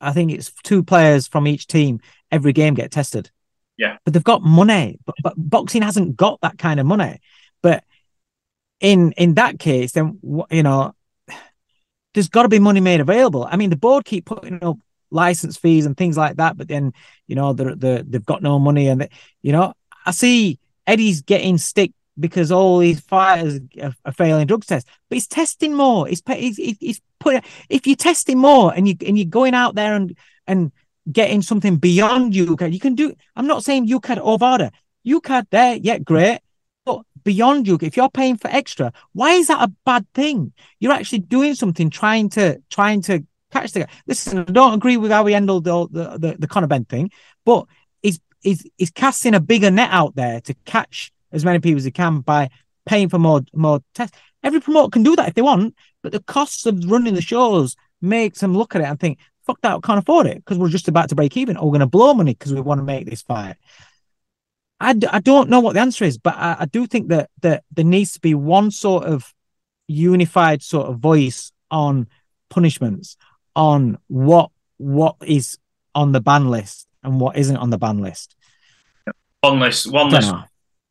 I 0.00 0.12
think 0.12 0.32
it's 0.32 0.52
two 0.62 0.82
players 0.82 1.26
from 1.28 1.46
each 1.46 1.66
team. 1.66 2.00
Every 2.30 2.52
game 2.52 2.74
get 2.74 2.90
tested. 2.90 3.30
Yeah. 3.76 3.96
but 4.04 4.12
they've 4.12 4.22
got 4.22 4.42
money. 4.42 4.98
But, 5.06 5.14
but 5.22 5.32
boxing 5.38 5.80
hasn't 5.80 6.14
got 6.14 6.38
that 6.42 6.58
kind 6.58 6.80
of 6.80 6.86
money. 6.86 7.18
But 7.62 7.82
in 8.80 9.12
in 9.12 9.34
that 9.34 9.58
case, 9.58 9.92
then 9.92 10.18
you 10.50 10.62
know, 10.62 10.94
there's 12.14 12.28
got 12.28 12.42
to 12.42 12.48
be 12.48 12.58
money 12.58 12.80
made 12.80 13.00
available. 13.00 13.48
I 13.50 13.56
mean, 13.56 13.70
the 13.70 13.76
board 13.76 14.04
keep 14.04 14.26
putting 14.26 14.62
up 14.62 14.78
license 15.10 15.56
fees 15.56 15.86
and 15.86 15.96
things 15.96 16.16
like 16.16 16.36
that, 16.36 16.56
but 16.56 16.68
then 16.68 16.92
you 17.26 17.36
know 17.36 17.52
they're, 17.52 17.74
they're, 17.74 18.02
they've 18.02 18.24
got 18.24 18.42
no 18.42 18.58
money, 18.58 18.88
and 18.88 19.02
they, 19.02 19.10
you 19.42 19.52
know, 19.52 19.74
I 20.04 20.10
see 20.10 20.58
Eddie's 20.86 21.22
getting 21.22 21.58
stick 21.58 21.92
because 22.20 22.52
all 22.52 22.78
these 22.78 23.00
fighters 23.00 23.60
are, 23.82 24.12
failing 24.12 24.46
drug 24.46 24.64
tests, 24.64 24.88
but 25.08 25.16
he's 25.16 25.26
testing 25.26 25.74
more. 25.74 26.06
He's 26.06 26.22
he's, 26.26 26.56
he's, 26.56 27.00
putting 27.18 27.42
if 27.68 27.86
you're 27.86 27.96
testing 27.96 28.38
more 28.38 28.72
and 28.74 28.88
you 28.88 28.96
and 29.06 29.18
you're 29.18 29.26
going 29.26 29.54
out 29.54 29.74
there 29.74 29.94
and 29.94 30.16
and 30.46 30.72
getting 31.10 31.42
something 31.42 31.76
beyond 31.76 32.32
UKAD, 32.32 32.72
you 32.72 32.80
can 32.80 32.94
do. 32.94 33.14
I'm 33.36 33.46
not 33.46 33.64
saying 33.64 33.88
UKAD 33.88 34.20
order. 34.22 34.70
UKAD 35.06 35.46
there, 35.50 35.76
yeah, 35.76 35.98
great. 35.98 36.40
But 36.84 37.02
beyond 37.24 37.66
you, 37.66 37.78
if 37.80 37.96
you're 37.96 38.10
paying 38.10 38.36
for 38.36 38.48
extra, 38.48 38.92
why 39.12 39.32
is 39.32 39.48
that 39.48 39.62
a 39.62 39.72
bad 39.84 40.06
thing? 40.14 40.52
You're 40.78 40.92
actually 40.92 41.20
doing 41.20 41.54
something, 41.54 41.90
trying 41.90 42.30
to 42.30 42.62
trying 42.70 43.02
to 43.02 43.24
catch 43.50 43.72
the 43.72 43.80
guy. 43.80 43.88
Listen, 44.06 44.40
I 44.40 44.44
don't 44.44 44.74
agree 44.74 44.96
with 44.96 45.10
how 45.10 45.24
we 45.24 45.32
handled 45.32 45.64
the 45.64 45.88
the 45.90 46.18
the, 46.18 46.36
the 46.38 46.48
Conor 46.48 46.66
Benn 46.66 46.84
thing, 46.84 47.10
but 47.44 47.66
he's 48.02 48.20
he's 48.40 48.66
he's 48.76 48.90
casting 48.90 49.34
a 49.34 49.40
bigger 49.40 49.70
net 49.70 49.90
out 49.92 50.14
there 50.16 50.40
to 50.42 50.54
catch 50.64 51.12
as 51.32 51.44
many 51.44 51.58
people 51.58 51.78
as 51.78 51.84
he 51.84 51.90
can 51.90 52.20
by 52.20 52.50
paying 52.86 53.08
for 53.08 53.18
more 53.18 53.42
more 53.54 53.80
tests. 53.94 54.16
Every 54.42 54.60
promoter 54.60 54.90
can 54.90 55.02
do 55.02 55.16
that 55.16 55.28
if 55.28 55.34
they 55.34 55.42
want, 55.42 55.74
but 56.02 56.12
the 56.12 56.20
costs 56.20 56.64
of 56.66 56.90
running 56.90 57.14
the 57.14 57.22
shows 57.22 57.76
makes 58.00 58.40
them 58.40 58.56
look 58.56 58.74
at 58.74 58.80
it 58.80 58.84
and 58.84 58.98
think, 58.98 59.18
"Fuck 59.46 59.60
that, 59.60 59.76
I 59.76 59.80
can't 59.80 59.98
afford 59.98 60.26
it 60.26 60.36
because 60.36 60.58
we're 60.58 60.68
just 60.68 60.88
about 60.88 61.08
to 61.10 61.14
break 61.14 61.36
even, 61.36 61.56
or 61.56 61.66
we're 61.66 61.78
going 61.78 61.80
to 61.80 61.86
blow 61.86 62.14
money 62.14 62.32
because 62.32 62.54
we 62.54 62.60
want 62.60 62.78
to 62.78 62.84
make 62.84 63.08
this 63.08 63.22
fight." 63.22 63.56
I, 64.80 64.94
d- 64.94 65.08
I 65.08 65.20
don't 65.20 65.50
know 65.50 65.60
what 65.60 65.74
the 65.74 65.80
answer 65.80 66.04
is, 66.04 66.16
but 66.16 66.34
I, 66.36 66.56
I 66.60 66.64
do 66.64 66.86
think 66.86 67.08
that 67.08 67.30
that 67.42 67.64
there 67.70 67.84
needs 67.84 68.12
to 68.12 68.20
be 68.20 68.34
one 68.34 68.70
sort 68.70 69.04
of 69.04 69.34
unified 69.86 70.62
sort 70.62 70.88
of 70.88 70.98
voice 70.98 71.52
on 71.70 72.08
punishments, 72.48 73.16
on 73.54 73.98
what 74.08 74.50
what 74.78 75.16
is 75.26 75.58
on 75.94 76.12
the 76.12 76.20
ban 76.20 76.48
list 76.48 76.88
and 77.02 77.20
what 77.20 77.36
isn't 77.36 77.56
on 77.56 77.70
the 77.70 77.78
ban 77.78 77.98
list. 77.98 78.36
one 79.42 79.60
list, 79.60 79.90
one 79.90 80.10
list, 80.10 80.30
know. 80.30 80.44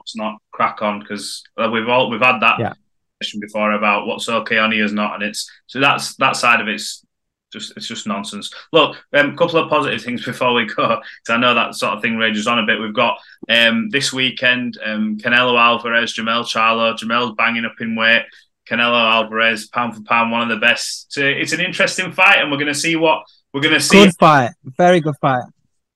Let's 0.09 0.15
not 0.15 0.41
crack 0.51 0.81
on 0.81 0.99
because 0.99 1.43
we've 1.57 1.87
all 1.87 2.09
we've 2.09 2.21
had 2.21 2.39
that 2.39 2.59
Yeah. 2.59 2.73
question 3.19 3.39
before 3.39 3.73
about 3.73 4.07
what's 4.07 4.27
okay 4.27 4.57
on 4.57 4.73
is 4.73 4.93
not, 4.93 5.15
and 5.15 5.23
it's 5.23 5.49
so 5.67 5.79
that's 5.79 6.15
that 6.15 6.35
side 6.35 6.61
of 6.61 6.67
it's 6.67 7.05
just 7.53 7.73
it's 7.77 7.87
just 7.87 8.07
nonsense. 8.07 8.51
Look, 8.73 8.97
a 9.13 9.19
um, 9.19 9.37
couple 9.37 9.59
of 9.59 9.69
positive 9.69 10.01
things 10.01 10.25
before 10.31 10.53
we 10.53 10.65
go, 10.65 10.87
because 10.97 11.03
I 11.29 11.37
know 11.37 11.53
that 11.53 11.75
sort 11.75 11.93
of 11.93 12.01
thing 12.01 12.17
rages 12.17 12.47
on 12.47 12.59
a 12.59 12.65
bit. 12.65 12.79
We've 12.79 12.93
got 12.93 13.19
um, 13.49 13.89
this 13.89 14.11
weekend 14.11 14.79
um, 14.83 15.17
Canelo 15.17 15.59
Alvarez, 15.59 16.15
Jermell 16.15 16.43
Charlo. 16.43 16.97
Jermell's 16.97 17.35
banging 17.35 17.65
up 17.65 17.79
in 17.79 17.95
weight. 17.95 18.23
Canelo 18.67 19.11
Alvarez, 19.11 19.67
pound 19.67 19.95
for 19.95 20.01
pound, 20.03 20.31
one 20.31 20.43
of 20.43 20.49
the 20.49 20.57
best. 20.63 21.11
So 21.11 21.23
it's 21.23 21.53
an 21.53 21.59
interesting 21.61 22.11
fight, 22.11 22.39
and 22.39 22.51
we're 22.51 22.57
going 22.57 22.73
to 22.73 22.79
see 22.79 22.95
what 22.95 23.23
we're 23.53 23.61
going 23.61 23.73
to 23.75 23.79
see 23.79 24.05
Good 24.05 24.15
fight, 24.19 24.51
very 24.63 25.01
good 25.01 25.15
fight. 25.21 25.43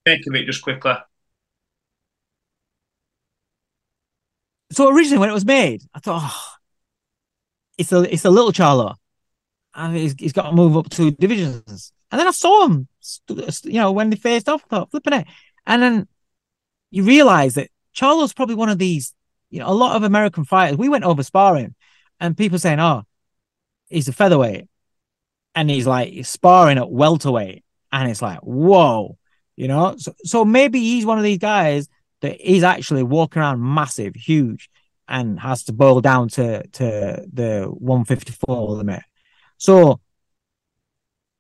make 0.06 0.26
of 0.28 0.36
it 0.36 0.46
just 0.46 0.62
quickly. 0.62 0.94
So 4.74 4.90
originally 4.90 5.20
when 5.20 5.30
it 5.30 5.34
was 5.34 5.46
made, 5.46 5.84
I 5.94 6.00
thought, 6.00 6.22
oh, 6.24 6.46
it's 7.78 7.92
a 7.92 8.14
it's 8.14 8.26
a 8.26 8.30
little 8.30 8.52
Charlo, 8.52 8.96
and 9.76 9.96
he's, 9.96 10.16
he's 10.18 10.34
got 10.34 10.50
to 10.50 10.56
move 10.56 10.76
up 10.78 10.90
two 10.90 11.12
divisions. 11.12 11.92
And 12.12 12.20
then 12.20 12.28
I 12.28 12.32
saw 12.32 12.66
him, 12.66 12.88
you 13.28 13.80
know, 13.80 13.92
when 13.92 14.10
they 14.10 14.16
faced 14.16 14.50
off, 14.50 14.64
I 14.66 14.68
thought 14.70 14.92
flipping 14.92 15.14
it, 15.14 15.28
and 15.66 15.82
then 15.82 16.08
you 16.92 17.04
realize 17.04 17.56
that 17.56 17.70
Charlo's 17.96 18.34
probably 18.34 18.56
one 18.56 18.70
of 18.70 18.78
these, 18.78 19.14
you 19.50 19.60
know, 19.60 19.68
a 19.68 19.74
lot 19.74 19.96
of 19.96 20.04
American 20.04 20.46
fighters. 20.46 20.78
We 20.78 20.90
went 20.90 21.04
over 21.04 21.24
sparring, 21.24 21.76
and 22.20 22.38
people 22.38 22.60
saying, 22.60 22.80
oh, 22.80 23.04
he's 23.90 24.08
a 24.08 24.14
featherweight, 24.14 24.68
and 25.56 25.70
he's 25.70 25.88
like 25.88 26.26
sparring 26.26 26.78
at 26.78 26.92
welterweight, 26.92 27.64
and 27.92 28.10
it's 28.10 28.22
like, 28.22 28.40
whoa, 28.40 29.18
you 29.56 29.68
know. 29.68 29.96
So 29.98 30.14
so 30.24 30.46
maybe 30.46 30.80
he's 30.80 31.06
one 31.06 31.18
of 31.18 31.24
these 31.24 31.40
guys 31.40 31.90
that 32.24 32.40
he's 32.40 32.64
actually 32.64 33.04
walking 33.04 33.42
around 33.42 33.62
massive, 33.62 34.16
huge, 34.16 34.70
and 35.10 35.38
has 35.42 35.66
to 35.66 35.74
boil 35.74 36.00
down 36.00 36.30
to 36.30 36.66
to 36.68 37.26
the 37.32 37.68
154 37.70 38.70
limit. 38.70 39.04
So 39.58 40.00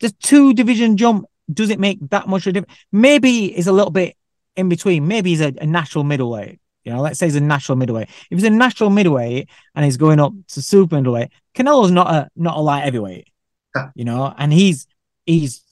the 0.02 0.12
two 0.22 0.54
division 0.54 0.98
jump 0.98 1.26
doesn't 1.52 1.80
make 1.80 2.00
that 2.10 2.28
much 2.28 2.46
of 2.46 2.52
a 2.52 2.54
difference. 2.54 2.78
Maybe 2.92 3.54
he's 3.54 3.68
a 3.68 3.72
little 3.72 3.92
bit 3.92 4.18
in 4.58 4.68
between. 4.68 5.08
Maybe 5.08 5.30
he's 5.30 5.42
a, 5.42 5.54
a 5.62 5.66
natural 5.66 6.04
middleweight. 6.04 6.60
You 6.84 6.92
know, 6.92 7.02
let's 7.02 7.18
say 7.18 7.28
he's 7.28 7.38
a 7.38 7.42
natural 7.42 7.78
middleweight. 7.78 8.10
If 8.30 8.38
he's 8.38 8.44
a 8.44 8.50
natural 8.50 8.90
middleweight 8.90 9.50
and 9.74 9.86
he's 9.86 9.96
going 9.96 10.20
up 10.20 10.34
to 10.50 10.62
super 10.62 10.98
middleweight, 10.98 11.30
Canelo's 11.56 11.92
not 11.92 12.14
a 12.14 12.30
not 12.36 12.58
a 12.58 12.60
light 12.60 12.84
heavyweight. 12.84 13.30
Ah. 13.76 13.92
You 13.96 14.04
know, 14.04 14.34
and 14.38 14.52
he's 14.52 14.86
he's 15.26 15.64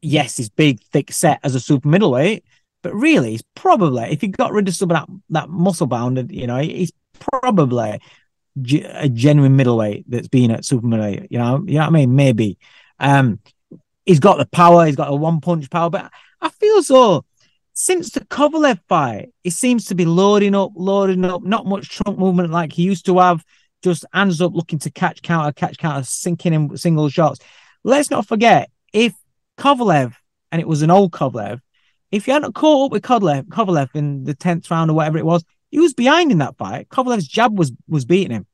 yes, 0.00 0.38
he's 0.38 0.48
big, 0.48 0.80
thick 0.80 1.12
set 1.12 1.40
as 1.42 1.54
a 1.54 1.60
super 1.60 1.88
middleweight, 1.88 2.44
but 2.82 2.94
really, 2.94 3.32
he's 3.32 3.44
probably 3.54 4.04
if 4.04 4.20
he 4.20 4.28
got 4.28 4.52
rid 4.52 4.68
of 4.68 4.74
some 4.74 4.90
of 4.90 4.96
that 4.96 5.08
that 5.30 5.48
muscle 5.50 5.86
bound, 5.86 6.30
you 6.32 6.46
know, 6.46 6.58
he's 6.58 6.92
probably 7.18 8.00
a 8.84 9.08
genuine 9.08 9.56
middleweight 9.56 10.04
that's 10.08 10.28
been 10.28 10.50
at 10.50 10.64
super 10.64 10.86
middleweight. 10.86 11.28
You 11.30 11.38
know, 11.38 11.64
you 11.66 11.74
know 11.74 11.80
what 11.80 11.88
I 11.88 11.90
mean? 11.90 12.14
Maybe. 12.16 12.58
Um, 12.98 13.40
he's 14.04 14.20
got 14.20 14.38
the 14.38 14.46
power. 14.46 14.86
He's 14.86 14.96
got 14.96 15.10
a 15.10 15.14
one 15.14 15.40
punch 15.40 15.70
power, 15.70 15.90
but 15.90 16.10
I 16.40 16.48
feel 16.48 16.82
so. 16.82 17.24
Since 17.72 18.10
the 18.10 18.20
Kovalev 18.20 18.80
fight, 18.88 19.30
he 19.42 19.50
seems 19.50 19.86
to 19.86 19.94
be 19.94 20.04
loading 20.04 20.54
up, 20.54 20.72
loading 20.74 21.24
up. 21.24 21.42
Not 21.42 21.66
much 21.66 21.88
trunk 21.88 22.18
movement 22.18 22.50
like 22.50 22.72
he 22.72 22.82
used 22.82 23.06
to 23.06 23.18
have. 23.18 23.44
Just 23.82 24.04
hands 24.12 24.42
up, 24.42 24.54
looking 24.54 24.78
to 24.80 24.90
catch 24.90 25.22
counter, 25.22 25.52
catch 25.52 25.78
counter, 25.78 26.04
sinking 26.04 26.52
in 26.52 26.76
single 26.76 27.08
shots. 27.08 27.40
Let's 27.82 28.10
not 28.10 28.26
forget 28.26 28.70
if 28.92 29.14
Kovalev, 29.56 30.14
and 30.52 30.60
it 30.60 30.68
was 30.68 30.82
an 30.82 30.90
old 30.90 31.12
Kovalev, 31.12 31.60
if 32.10 32.26
you 32.26 32.32
hadn't 32.32 32.54
caught 32.54 32.86
up 32.86 32.92
with 32.92 33.02
Kovalev, 33.02 33.44
Kovalev 33.44 33.94
in 33.94 34.24
the 34.24 34.34
tenth 34.34 34.70
round 34.70 34.90
or 34.90 34.94
whatever 34.94 35.18
it 35.18 35.26
was, 35.26 35.44
he 35.70 35.78
was 35.78 35.94
behind 35.94 36.32
in 36.32 36.38
that 36.38 36.56
fight. 36.56 36.88
Kovalev's 36.88 37.28
jab 37.28 37.58
was 37.58 37.72
was 37.88 38.04
beating 38.04 38.32
him. 38.32 38.46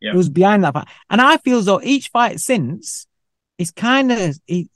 Yeah. 0.00 0.12
He 0.12 0.16
was 0.16 0.28
behind 0.28 0.64
that 0.64 0.74
fight, 0.74 0.88
and 1.10 1.20
I 1.20 1.36
feel 1.38 1.58
as 1.58 1.66
though 1.66 1.80
each 1.82 2.08
fight 2.08 2.40
since 2.40 3.06
is 3.58 3.70
kind 3.70 4.12
of 4.12 4.38
is 4.48 4.68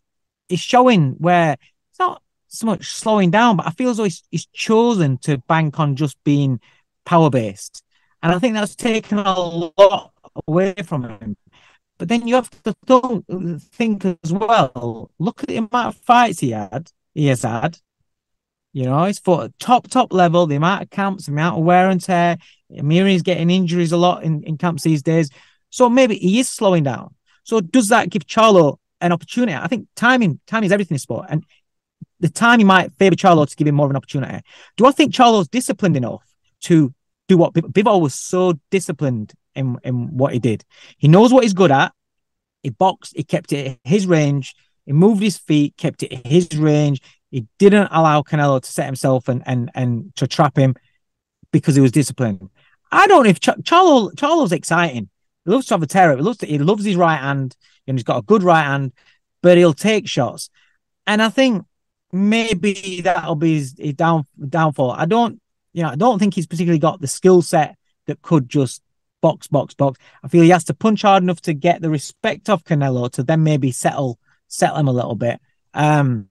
showing 0.54 1.12
where 1.18 1.56
it's 1.90 1.98
not 1.98 2.22
so 2.48 2.66
much 2.66 2.87
slowing 2.87 3.30
down, 3.30 3.56
but 3.56 3.66
I 3.66 3.70
feel 3.70 3.90
as 3.90 3.98
though 3.98 4.04
he's, 4.04 4.22
he's 4.30 4.46
chosen 4.46 5.18
to 5.18 5.38
bank 5.38 5.78
on 5.78 5.96
just 5.96 6.22
being 6.24 6.61
power 7.04 7.30
based, 7.30 7.83
and 8.22 8.33
I 8.33 8.38
think 8.38 8.54
that's 8.54 8.74
taken 8.74 9.18
a 9.18 9.40
lot 9.40 10.12
away 10.46 10.74
from 10.85 11.04
him. 11.04 11.37
But 11.98 12.09
then 12.09 12.26
you 12.26 12.35
have 12.37 12.50
to 12.62 12.74
th- 12.87 13.61
think 13.61 14.06
as 14.06 14.33
well. 14.33 15.11
Look 15.18 15.42
at 15.42 15.50
the 15.50 15.59
amount 15.59 15.74
of 15.74 15.96
fights 15.96 16.40
he 16.40 16.52
had. 16.52 16.90
He 17.12 17.26
has 17.26 17.42
had. 17.42 17.78
You 18.72 18.85
know, 18.85 19.12
fought 19.24 19.44
at 19.44 19.59
top 19.59 19.88
top 19.88 20.12
level. 20.12 20.46
The 20.46 20.56
amount 20.56 20.83
of 20.83 20.90
camps, 20.90 21.26
the 21.26 21.33
amount 21.33 21.59
of 21.59 21.64
wear 21.64 21.90
and 21.90 22.00
tear. 22.00 22.38
Amiri's 22.72 23.22
getting 23.22 23.50
injuries 23.50 23.92
a 23.92 23.96
lot 23.96 24.22
in, 24.22 24.44
in 24.44 24.56
camps 24.56 24.85
these 24.85 25.02
days. 25.02 25.28
So 25.70 25.88
maybe 25.88 26.16
he 26.16 26.38
is 26.38 26.48
slowing 26.48 26.85
down. 26.85 27.14
So 27.42 27.61
does 27.61 27.88
that 27.88 28.11
give 28.11 28.26
Charlo 28.26 28.76
an 29.00 29.12
opportunity? 29.12 29.56
I 29.56 29.66
think 29.66 29.88
timing 29.96 30.38
timing 30.46 30.66
is 30.66 30.72
everything 30.72 30.94
in 30.94 31.00
sport, 31.00 31.26
and 31.28 31.44
the 32.20 32.28
timing 32.28 32.66
might 32.66 32.92
favor 32.92 33.16
Charlo 33.16 33.48
to 33.48 33.56
give 33.56 33.66
him 33.66 33.74
more 33.74 33.87
of 33.87 33.90
an 33.90 33.96
opportunity. 33.96 34.40
Do 34.76 34.87
I 34.87 34.92
think 34.92 35.12
Charlo's 35.12 35.48
disciplined 35.48 35.96
enough 35.96 36.22
to 36.62 36.94
do 37.28 37.37
what 37.37 37.54
Biv- 37.54 37.72
Bivol 37.72 38.00
was 38.00 38.14
so 38.14 38.54
disciplined 38.70 39.33
in 39.54 39.78
in 39.83 40.16
what 40.16 40.33
he 40.33 40.38
did? 40.38 40.64
He 40.98 41.09
knows 41.09 41.33
what 41.33 41.42
he's 41.42 41.54
good 41.54 41.72
at. 41.72 41.92
He 42.62 42.70
boxed. 42.70 43.16
He 43.16 43.24
kept 43.24 43.52
it 43.52 43.80
his 43.85 44.06
range. 44.06 44.54
He 44.87 44.92
moved 44.92 45.22
his 45.22 45.38
feet, 45.38 45.76
kept 45.76 46.02
it 46.02 46.26
his 46.26 46.56
range. 46.56 47.00
He 47.31 47.47
didn't 47.59 47.88
allow 47.90 48.23
Canelo 48.23 48.61
to 48.61 48.71
set 48.71 48.87
himself 48.87 49.29
and 49.29 49.43
and 49.47 49.71
and 49.75 50.14
to 50.16 50.27
trap 50.27 50.57
him 50.57 50.75
because 51.53 51.75
he 51.75 51.81
was 51.81 51.93
disciplined. 51.93 52.51
I 52.93 53.07
don't 53.07 53.25
know 53.25 53.31
if 53.31 53.40
Ch- 53.40 53.62
Charlo 53.62 54.12
Charlo's 54.14 54.53
exciting. 54.53 55.09
He 55.45 55.51
loves 55.51 55.66
to 55.66 55.75
have 55.75 55.83
a 55.83 55.87
terror. 55.87 56.16
He 56.16 56.23
loves 56.23 56.38
to, 56.38 56.47
he 56.47 56.59
loves 56.59 56.85
his 56.85 56.97
right 56.97 57.19
hand 57.19 57.57
and 57.87 57.97
he's 57.97 58.05
got 58.05 58.19
a 58.19 58.23
good 58.23 58.43
right 58.43 58.64
hand, 58.64 58.93
but 59.43 59.57
he'll 59.57 59.75
take 59.75 60.09
shots. 60.09 60.51
And 61.07 61.23
I 61.23 61.29
think 61.29 61.64
maybe 62.12 63.01
that'll 63.03 63.37
be 63.37 63.55
his, 63.55 63.75
his 63.79 63.95
down 63.95 64.27
downfall. 64.49 64.93
I 64.93 65.07
don't, 65.07 65.40
you 65.73 65.83
know, 65.83 65.90
I 65.90 65.97
don't 65.97 66.19
think 66.19 66.35
he's 66.35 66.47
particularly 66.47 66.79
got 66.79 67.01
the 67.01 67.07
skill 67.07 67.43
set 67.43 67.77
that 68.07 68.23
could 68.23 68.49
just 68.49 68.83
box, 69.21 69.47
box, 69.47 69.75
box. 69.75 69.99
I 70.23 70.29
feel 70.29 70.43
he 70.43 70.51
has 70.51 70.64
to 70.64 70.75
punch 70.75 71.03
hard 71.03 71.23
enough 71.23 71.40
to 71.43 71.55
get 71.55 71.81
the 71.81 71.90
respect 71.90 72.49
of 72.49 72.64
Canelo 72.64 73.11
to 73.12 73.23
then 73.23 73.43
maybe 73.43 73.71
settle 73.71 74.19
settle 74.49 74.77
him 74.79 74.88
a 74.88 74.93
little 74.93 75.14
bit. 75.14 75.40
Um, 75.75 76.29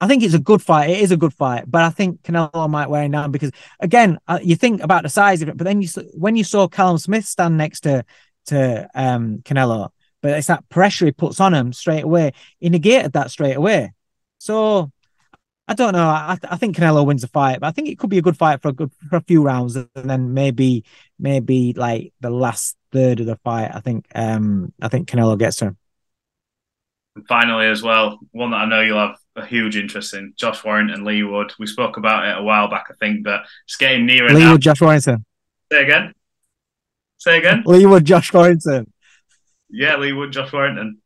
I 0.00 0.06
think 0.06 0.22
it's 0.22 0.34
a 0.34 0.38
good 0.38 0.62
fight. 0.62 0.90
It 0.90 1.00
is 1.00 1.12
a 1.12 1.16
good 1.16 1.34
fight, 1.34 1.64
but 1.66 1.82
I 1.82 1.90
think 1.90 2.22
Canelo 2.22 2.70
might 2.70 2.88
wear 2.88 3.02
him 3.02 3.10
down 3.10 3.30
because 3.30 3.50
again, 3.80 4.18
uh, 4.26 4.38
you 4.42 4.56
think 4.56 4.82
about 4.82 5.02
the 5.02 5.10
size 5.10 5.42
of 5.42 5.48
it, 5.48 5.56
but 5.56 5.64
then 5.64 5.82
you 5.82 5.88
when 6.14 6.36
you 6.36 6.44
saw 6.44 6.68
Callum 6.68 6.96
Smith 6.96 7.26
stand 7.26 7.58
next 7.58 7.80
to 7.80 8.04
to 8.46 8.88
um, 8.94 9.38
Canelo, 9.38 9.90
but 10.22 10.32
it's 10.32 10.46
that 10.46 10.68
pressure 10.70 11.04
he 11.04 11.12
puts 11.12 11.38
on 11.38 11.52
him 11.52 11.72
straight 11.72 12.04
away. 12.04 12.32
He 12.58 12.70
negated 12.70 13.12
that 13.12 13.30
straight 13.30 13.56
away. 13.56 13.92
So 14.38 14.90
I 15.68 15.74
don't 15.74 15.92
know. 15.92 16.08
I, 16.08 16.38
I 16.42 16.56
think 16.56 16.76
Canelo 16.76 17.04
wins 17.06 17.22
the 17.22 17.28
fight, 17.28 17.60
but 17.60 17.66
I 17.66 17.70
think 17.70 17.88
it 17.88 17.98
could 17.98 18.10
be 18.10 18.18
a 18.18 18.22
good 18.22 18.38
fight 18.38 18.62
for 18.62 18.68
a 18.68 18.72
good 18.72 18.90
for 19.10 19.16
a 19.16 19.22
few 19.22 19.42
rounds, 19.42 19.76
and 19.76 19.88
then 19.94 20.32
maybe 20.32 20.84
maybe 21.18 21.74
like 21.74 22.14
the 22.20 22.30
last 22.30 22.76
third 22.90 23.20
of 23.20 23.26
the 23.26 23.36
fight. 23.36 23.70
I 23.72 23.80
think 23.80 24.06
um 24.14 24.72
I 24.80 24.88
think 24.88 25.08
Canelo 25.08 25.38
gets 25.38 25.60
him. 25.60 25.76
And 27.16 27.26
finally, 27.28 27.66
as 27.66 27.82
well, 27.82 28.18
one 28.32 28.52
that 28.52 28.58
I 28.58 28.64
know 28.66 28.80
you'll 28.80 28.98
have 28.98 29.16
a 29.42 29.46
huge 29.46 29.76
interest 29.76 30.14
in: 30.14 30.32
Josh 30.36 30.64
Warrington, 30.64 31.04
Leigh 31.04 31.22
Wood. 31.22 31.52
We 31.58 31.66
spoke 31.66 31.96
about 31.96 32.28
it 32.28 32.38
a 32.38 32.42
while 32.42 32.68
back, 32.68 32.86
I 32.90 32.94
think, 32.94 33.24
but 33.24 33.42
it's 33.66 33.76
getting 33.76 34.06
nearer. 34.06 34.30
Now. 34.30 34.52
Wood, 34.52 34.60
Josh 34.60 34.80
Warrington. 34.80 35.24
Say 35.72 35.82
again. 35.84 36.14
Say 37.18 37.38
again. 37.38 37.62
Leigh 37.66 37.86
Wood, 37.86 38.04
Josh 38.04 38.32
Warrington. 38.32 38.92
Yeah, 39.68 39.96
Leigh 39.96 40.12
Wood, 40.12 40.32
Josh 40.32 40.52
Warrington. 40.52 40.98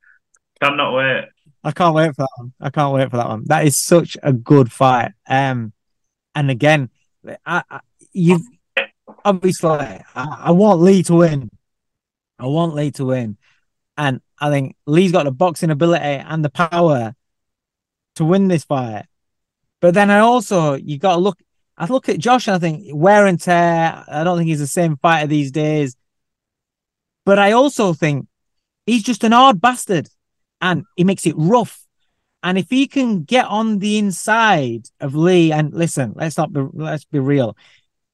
Cannot 0.61 0.95
wait. 0.95 1.25
I 1.63 1.73
can't 1.73 1.95
wait 1.95 2.15
for 2.15 2.23
that 2.23 2.29
one. 2.37 2.53
I 2.61 2.71
can't 2.71 2.95
wait 2.95 3.11
for 3.11 3.17
that 3.17 3.29
one. 3.29 3.45
That 3.47 3.67
is 3.67 3.79
such 3.79 4.17
a 4.23 4.33
good 4.33 4.71
fight. 4.71 5.13
Um, 5.27 5.73
and 6.35 6.51
again, 6.51 6.91
I, 7.47 7.63
I 7.71 7.81
you've 8.13 8.43
obviously 9.25 9.71
I, 9.71 10.03
I 10.15 10.51
want 10.51 10.81
Leigh 10.81 11.03
to 11.05 11.15
win. 11.15 11.51
I 12.39 12.47
want 12.47 12.75
Leigh 12.75 12.91
to 12.93 13.07
win, 13.07 13.39
and 13.97 14.21
I 14.39 14.51
think 14.51 14.77
Leigh's 14.87 15.13
got 15.13 15.25
the 15.25 15.31
boxing 15.31 15.71
ability 15.71 16.05
and 16.05 16.45
the 16.45 16.51
power 16.51 17.15
to 18.17 18.25
win 18.25 18.49
this 18.49 18.65
fight. 18.65 19.07
But 19.81 19.95
then 19.95 20.11
I 20.11 20.21
also 20.21 20.75
you 20.75 20.99
got 20.99 21.15
to 21.15 21.21
look. 21.21 21.39
I 21.77 21.87
look 21.87 22.09
at 22.09 22.21
Josh 22.21 22.47
and 22.47 22.55
I 22.55 22.59
think 22.59 22.87
wear 22.93 23.27
and 23.27 23.41
tear. 23.41 24.05
I 24.09 24.23
don't 24.23 24.39
think 24.39 24.49
he's 24.49 24.61
the 24.61 24.67
same 24.67 24.97
fighter 24.97 25.27
these 25.27 25.51
days. 25.51 25.97
But 27.27 27.39
I 27.39 27.53
also 27.53 27.93
think 27.93 28.29
he's 28.87 29.03
just 29.03 29.25
an 29.25 29.33
hard 29.33 29.61
bastard 29.61 30.09
and 30.61 30.85
he 30.97 31.05
makes 31.05 31.27
it 31.27 31.35
rough. 31.37 31.85
And 32.43 32.59
if 32.59 32.69
he 32.69 32.87
can 32.87 33.25
get 33.25 33.47
on 33.47 33.79
the 33.79 33.99
inside 33.99 34.87
of 35.01 35.15
Leigh, 35.15 35.51
and 35.51 35.73
listen, 35.73 36.13
let's 36.15 36.37
not 36.37 36.53
be 36.53 36.61
let's 36.75 37.05
be 37.07 37.19
real, 37.19 37.57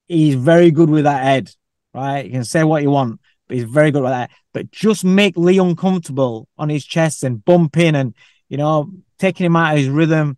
he's 0.07 0.37
very 0.37 0.71
good 0.71 0.89
with 0.89 1.05
that 1.05 1.25
head, 1.25 1.51
right? 1.93 2.25
You 2.25 2.31
can 2.31 2.45
say 2.45 2.63
what 2.63 2.83
you 2.83 2.91
want, 2.91 3.21
but 3.49 3.57
he's 3.57 3.65
very 3.65 3.91
good 3.91 4.03
with 4.03 4.13
that. 4.13 4.31
But 4.55 4.71
just 4.71 5.05
make 5.05 5.37
Leigh 5.37 5.59
uncomfortable 5.59 6.49
on 6.57 6.69
his 6.69 6.85
chest 6.85 7.25
and 7.25 7.45
bump 7.45 7.77
in 7.77 7.97
and 7.97 8.15
you 8.51 8.59
know 8.59 8.91
taking 9.19 9.47
him 9.47 9.57
out 9.57 9.73
of 9.73 9.79
his 9.79 9.89
rhythm. 9.89 10.37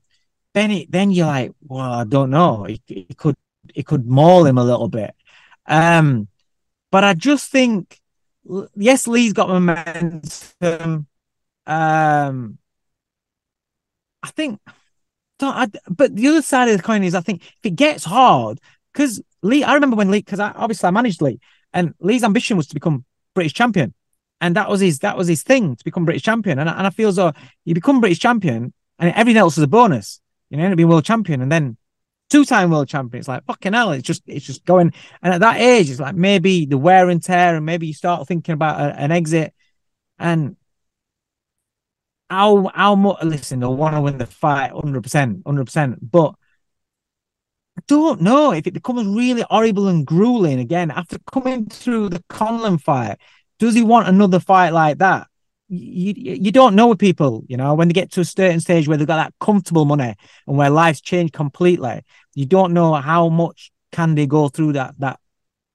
Then 0.55 0.71
it, 0.71 0.93
then 0.93 1.11
you're 1.11 1.27
like, 1.27 1.53
well, 1.67 1.81
I 1.81 2.05
don't 2.05 2.31
know. 2.31 2.65
He 2.87 3.07
could 3.17 3.37
he 3.75 3.83
could 3.83 4.07
maul 4.07 4.47
him 4.47 4.59
a 4.59 4.65
little 4.65 4.89
bit. 4.89 5.15
Um, 5.67 6.29
but 6.91 7.05
I 7.05 7.15
just 7.15 7.51
think, 7.51 8.01
yes, 8.77 9.07
Leigh's 9.07 9.33
got 9.33 9.49
momentum. 9.49 11.07
Um, 11.67 12.59
I 14.23 14.29
think, 14.29 14.61
don't 15.39 15.55
I, 15.57 15.67
but 15.89 16.15
the 16.15 16.29
other 16.29 16.43
side 16.43 16.69
of 16.69 16.77
the 16.77 16.83
coin 16.83 17.03
is, 17.03 17.15
I 17.15 17.21
think 17.21 17.43
if 17.45 17.65
it 17.65 17.77
gets 17.77 18.05
hard, 18.05 18.61
because 18.93 19.23
Leigh, 19.43 19.65
I 19.65 19.75
remember 19.75 19.97
when 19.97 20.11
Leigh, 20.11 20.21
because 20.21 20.41
I 20.41 20.51
obviously 20.51 20.89
I 20.89 20.91
managed 20.91 21.23
Leigh, 21.23 21.41
and 21.73 21.95
Leigh's 22.01 22.25
ambition 22.25 22.57
was 22.57 22.67
to 22.69 22.75
become 22.75 23.05
British 23.35 23.55
champion, 23.55 23.95
and 24.43 24.57
that 24.57 24.69
was 24.69 24.81
his 24.81 24.99
that 24.99 25.17
was 25.17 25.29
his 25.29 25.43
thing 25.43 25.77
to 25.77 25.85
become 25.85 26.05
British 26.05 26.25
champion, 26.25 26.59
and 26.59 26.69
and 26.69 26.87
I 26.87 26.91
feel 26.91 27.09
as 27.09 27.17
though 27.17 27.33
you 27.65 27.75
become 27.75 28.01
British 28.01 28.19
champion, 28.19 28.75
and 28.99 29.15
everything 29.15 29.39
else 29.39 29.57
is 29.57 29.63
a 29.63 29.69
bonus. 29.69 30.21
You 30.51 30.59
know, 30.59 30.75
being 30.75 30.89
world 30.89 31.05
champion, 31.05 31.41
and 31.41 31.51
then 31.51 31.79
two 32.29 32.45
time 32.45 32.71
world 32.71 32.89
champion. 32.89 33.21
It's 33.21 33.29
like 33.29 33.45
fucking 33.45 33.73
hell. 33.73 33.93
It's 33.93 34.07
just 34.07 34.23
it's 34.27 34.45
just 34.45 34.65
going, 34.65 34.93
and 35.23 35.33
at 35.33 35.41
that 35.41 35.61
age, 35.61 35.89
it's 35.89 36.01
like 36.01 36.17
maybe 36.17 36.67
the 36.67 36.77
wear 36.77 37.09
and 37.09 37.23
tear, 37.23 37.55
and 37.57 37.65
maybe 37.65 37.87
you 37.87 37.95
start 37.95 38.27
thinking 38.27 38.53
about 38.53 38.81
a, 38.81 39.01
an 39.01 39.13
exit, 39.13 39.55
and 40.19 40.57
how 42.29 42.69
how 42.75 42.97
much 42.97 43.23
listen, 43.23 43.61
they 43.61 43.67
want 43.67 43.95
to 43.95 44.01
win 44.01 44.19
the 44.19 44.27
fight 44.27 44.73
100%, 44.73 45.43
100%. 45.45 45.99
But 46.03 46.35
I 47.79 47.83
don't 47.87 48.21
know 48.21 48.53
if 48.53 48.67
it 48.67 48.75
becomes 48.75 49.07
really 49.07 49.45
horrible 49.49 49.87
and 49.87 50.05
grueling 50.05 50.59
again 50.59 50.91
after 50.91 51.19
coming 51.33 51.67
through 51.67 52.09
the 52.09 52.25
Conlan 52.29 52.79
fight. 52.79 53.19
Does 53.63 53.77
he 53.77 53.85
want 53.85 54.09
another 54.09 54.41
fight 54.41 54.71
like 54.71 54.99
that? 54.99 55.29
You, 55.69 56.13
you 56.17 56.51
don't 56.51 56.75
know 56.75 56.89
with 56.89 56.99
people, 56.99 57.45
you 57.47 57.57
know, 57.57 57.75
when 57.75 57.87
they 57.87 57.95
get 57.95 58.11
to 58.11 58.21
a 58.21 58.25
certain 58.25 58.59
stage 58.59 58.89
where 58.89 58.97
they've 58.97 59.07
got 59.07 59.19
that 59.19 59.35
comfortable 59.41 59.85
money 59.85 60.17
and 60.49 60.57
where 60.57 60.69
life's 60.69 61.01
changed 61.01 61.33
completely, 61.33 62.03
you 62.35 62.45
don't 62.45 62.73
know 62.73 62.93
how 62.95 63.29
much 63.29 63.71
can 63.93 64.17
they 64.17 64.27
go 64.27 64.49
through 64.49 64.73
that 64.73 64.97
that 64.99 65.21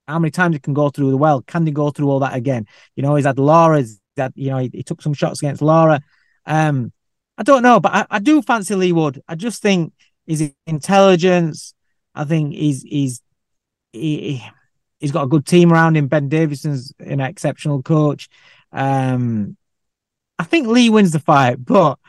how 0.05 0.19
many 0.19 0.31
times 0.31 0.53
they 0.53 0.59
can 0.59 0.73
go 0.73 0.89
through 0.89 1.11
the 1.11 1.17
well. 1.17 1.41
Can 1.43 1.63
they 1.63 1.71
go 1.71 1.89
through 1.89 2.09
all 2.09 2.19
that 2.19 2.35
again? 2.35 2.65
You 2.97 3.03
know, 3.03 3.15
he's 3.15 3.25
had 3.25 3.39
Lara's 3.39 4.01
that, 4.17 4.33
you 4.35 4.49
know, 4.49 4.57
he, 4.57 4.69
he 4.73 4.83
took 4.83 5.01
some 5.01 5.13
shots 5.13 5.41
against 5.41 5.61
Laura. 5.61 6.01
Um, 6.45 6.91
I 7.37 7.43
don't 7.43 7.63
know, 7.63 7.79
but 7.79 7.93
I, 7.93 8.05
I 8.09 8.19
do 8.19 8.41
fancy 8.41 8.75
Leigh 8.75 8.91
Wood. 8.91 9.21
I 9.29 9.35
just 9.35 9.61
think 9.61 9.93
his 10.25 10.51
intelligence. 10.65 11.73
I 12.13 12.25
think 12.25 12.53
he's 12.53 12.81
he's 12.81 13.21
he, 13.93 14.43
he's 14.99 15.11
got 15.11 15.23
a 15.23 15.27
good 15.27 15.45
team 15.45 15.71
around 15.71 15.97
him. 15.97 16.07
Ben 16.07 16.29
Davison's 16.29 16.93
an 16.99 17.19
exceptional 17.19 17.81
coach. 17.81 18.29
Um, 18.71 19.57
I 20.39 20.43
think 20.43 20.67
Leigh 20.67 20.89
wins 20.89 21.11
the 21.11 21.19
fight, 21.19 21.63
but 21.63 21.99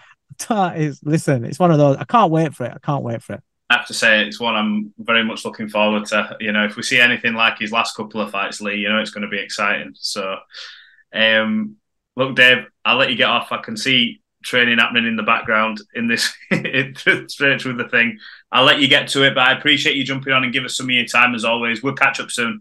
is 0.77 1.01
listen, 1.03 1.45
it's 1.45 1.59
one 1.59 1.71
of 1.71 1.79
those. 1.79 1.97
I 1.97 2.05
can't 2.05 2.31
wait 2.31 2.55
for 2.55 2.65
it. 2.67 2.73
I 2.75 2.79
can't 2.79 3.03
wait 3.03 3.23
for 3.23 3.35
it. 3.35 3.43
I 3.71 3.77
have 3.77 3.87
to 3.89 3.95
say 3.95 4.27
it's 4.27 4.41
one 4.41 4.55
I'm 4.55 4.95
very 4.99 5.25
much 5.25 5.45
looking 5.45 5.69
forward 5.69 6.07
to. 6.07 6.37
You 6.41 6.53
know, 6.53 6.65
if 6.65 6.77
we 6.77 6.83
see 6.83 7.01
anything 7.01 7.35
like 7.35 7.59
his 7.59 7.73
last 7.73 7.95
couple 7.97 8.21
of 8.21 8.31
fights, 8.31 8.61
Leigh, 8.61 8.77
you 8.77 8.89
know 8.89 8.99
it's 8.99 9.11
going 9.11 9.23
to 9.23 9.29
be 9.29 9.39
exciting. 9.39 9.93
So, 9.95 10.37
um, 11.13 11.77
look, 12.17 12.35
Dave, 12.35 12.67
I'll 12.85 12.97
let 12.97 13.11
you 13.11 13.17
get 13.17 13.29
off. 13.29 13.53
I 13.53 13.59
can 13.59 13.77
see 13.77 14.23
training 14.43 14.79
happening 14.79 15.07
in 15.07 15.17
the 15.17 15.23
background 15.23 15.81
in 15.95 16.07
this 16.07 16.33
straight 17.31 17.61
through 17.61 17.77
the 17.77 17.89
thing. 17.91 18.19
I'll 18.51 18.65
let 18.65 18.81
you 18.81 18.89
get 18.89 19.09
to 19.09 19.25
it, 19.25 19.35
but 19.35 19.47
I 19.47 19.53
appreciate 19.53 19.97
you 19.97 20.05
jumping 20.05 20.33
on 20.33 20.45
and 20.45 20.53
give 20.53 20.65
us 20.65 20.77
some 20.77 20.87
of 20.87 20.91
your 20.91 21.05
time 21.05 21.35
as 21.35 21.45
always. 21.45 21.83
We'll 21.83 21.95
catch 21.95 22.21
up 22.21 22.31
soon. 22.31 22.61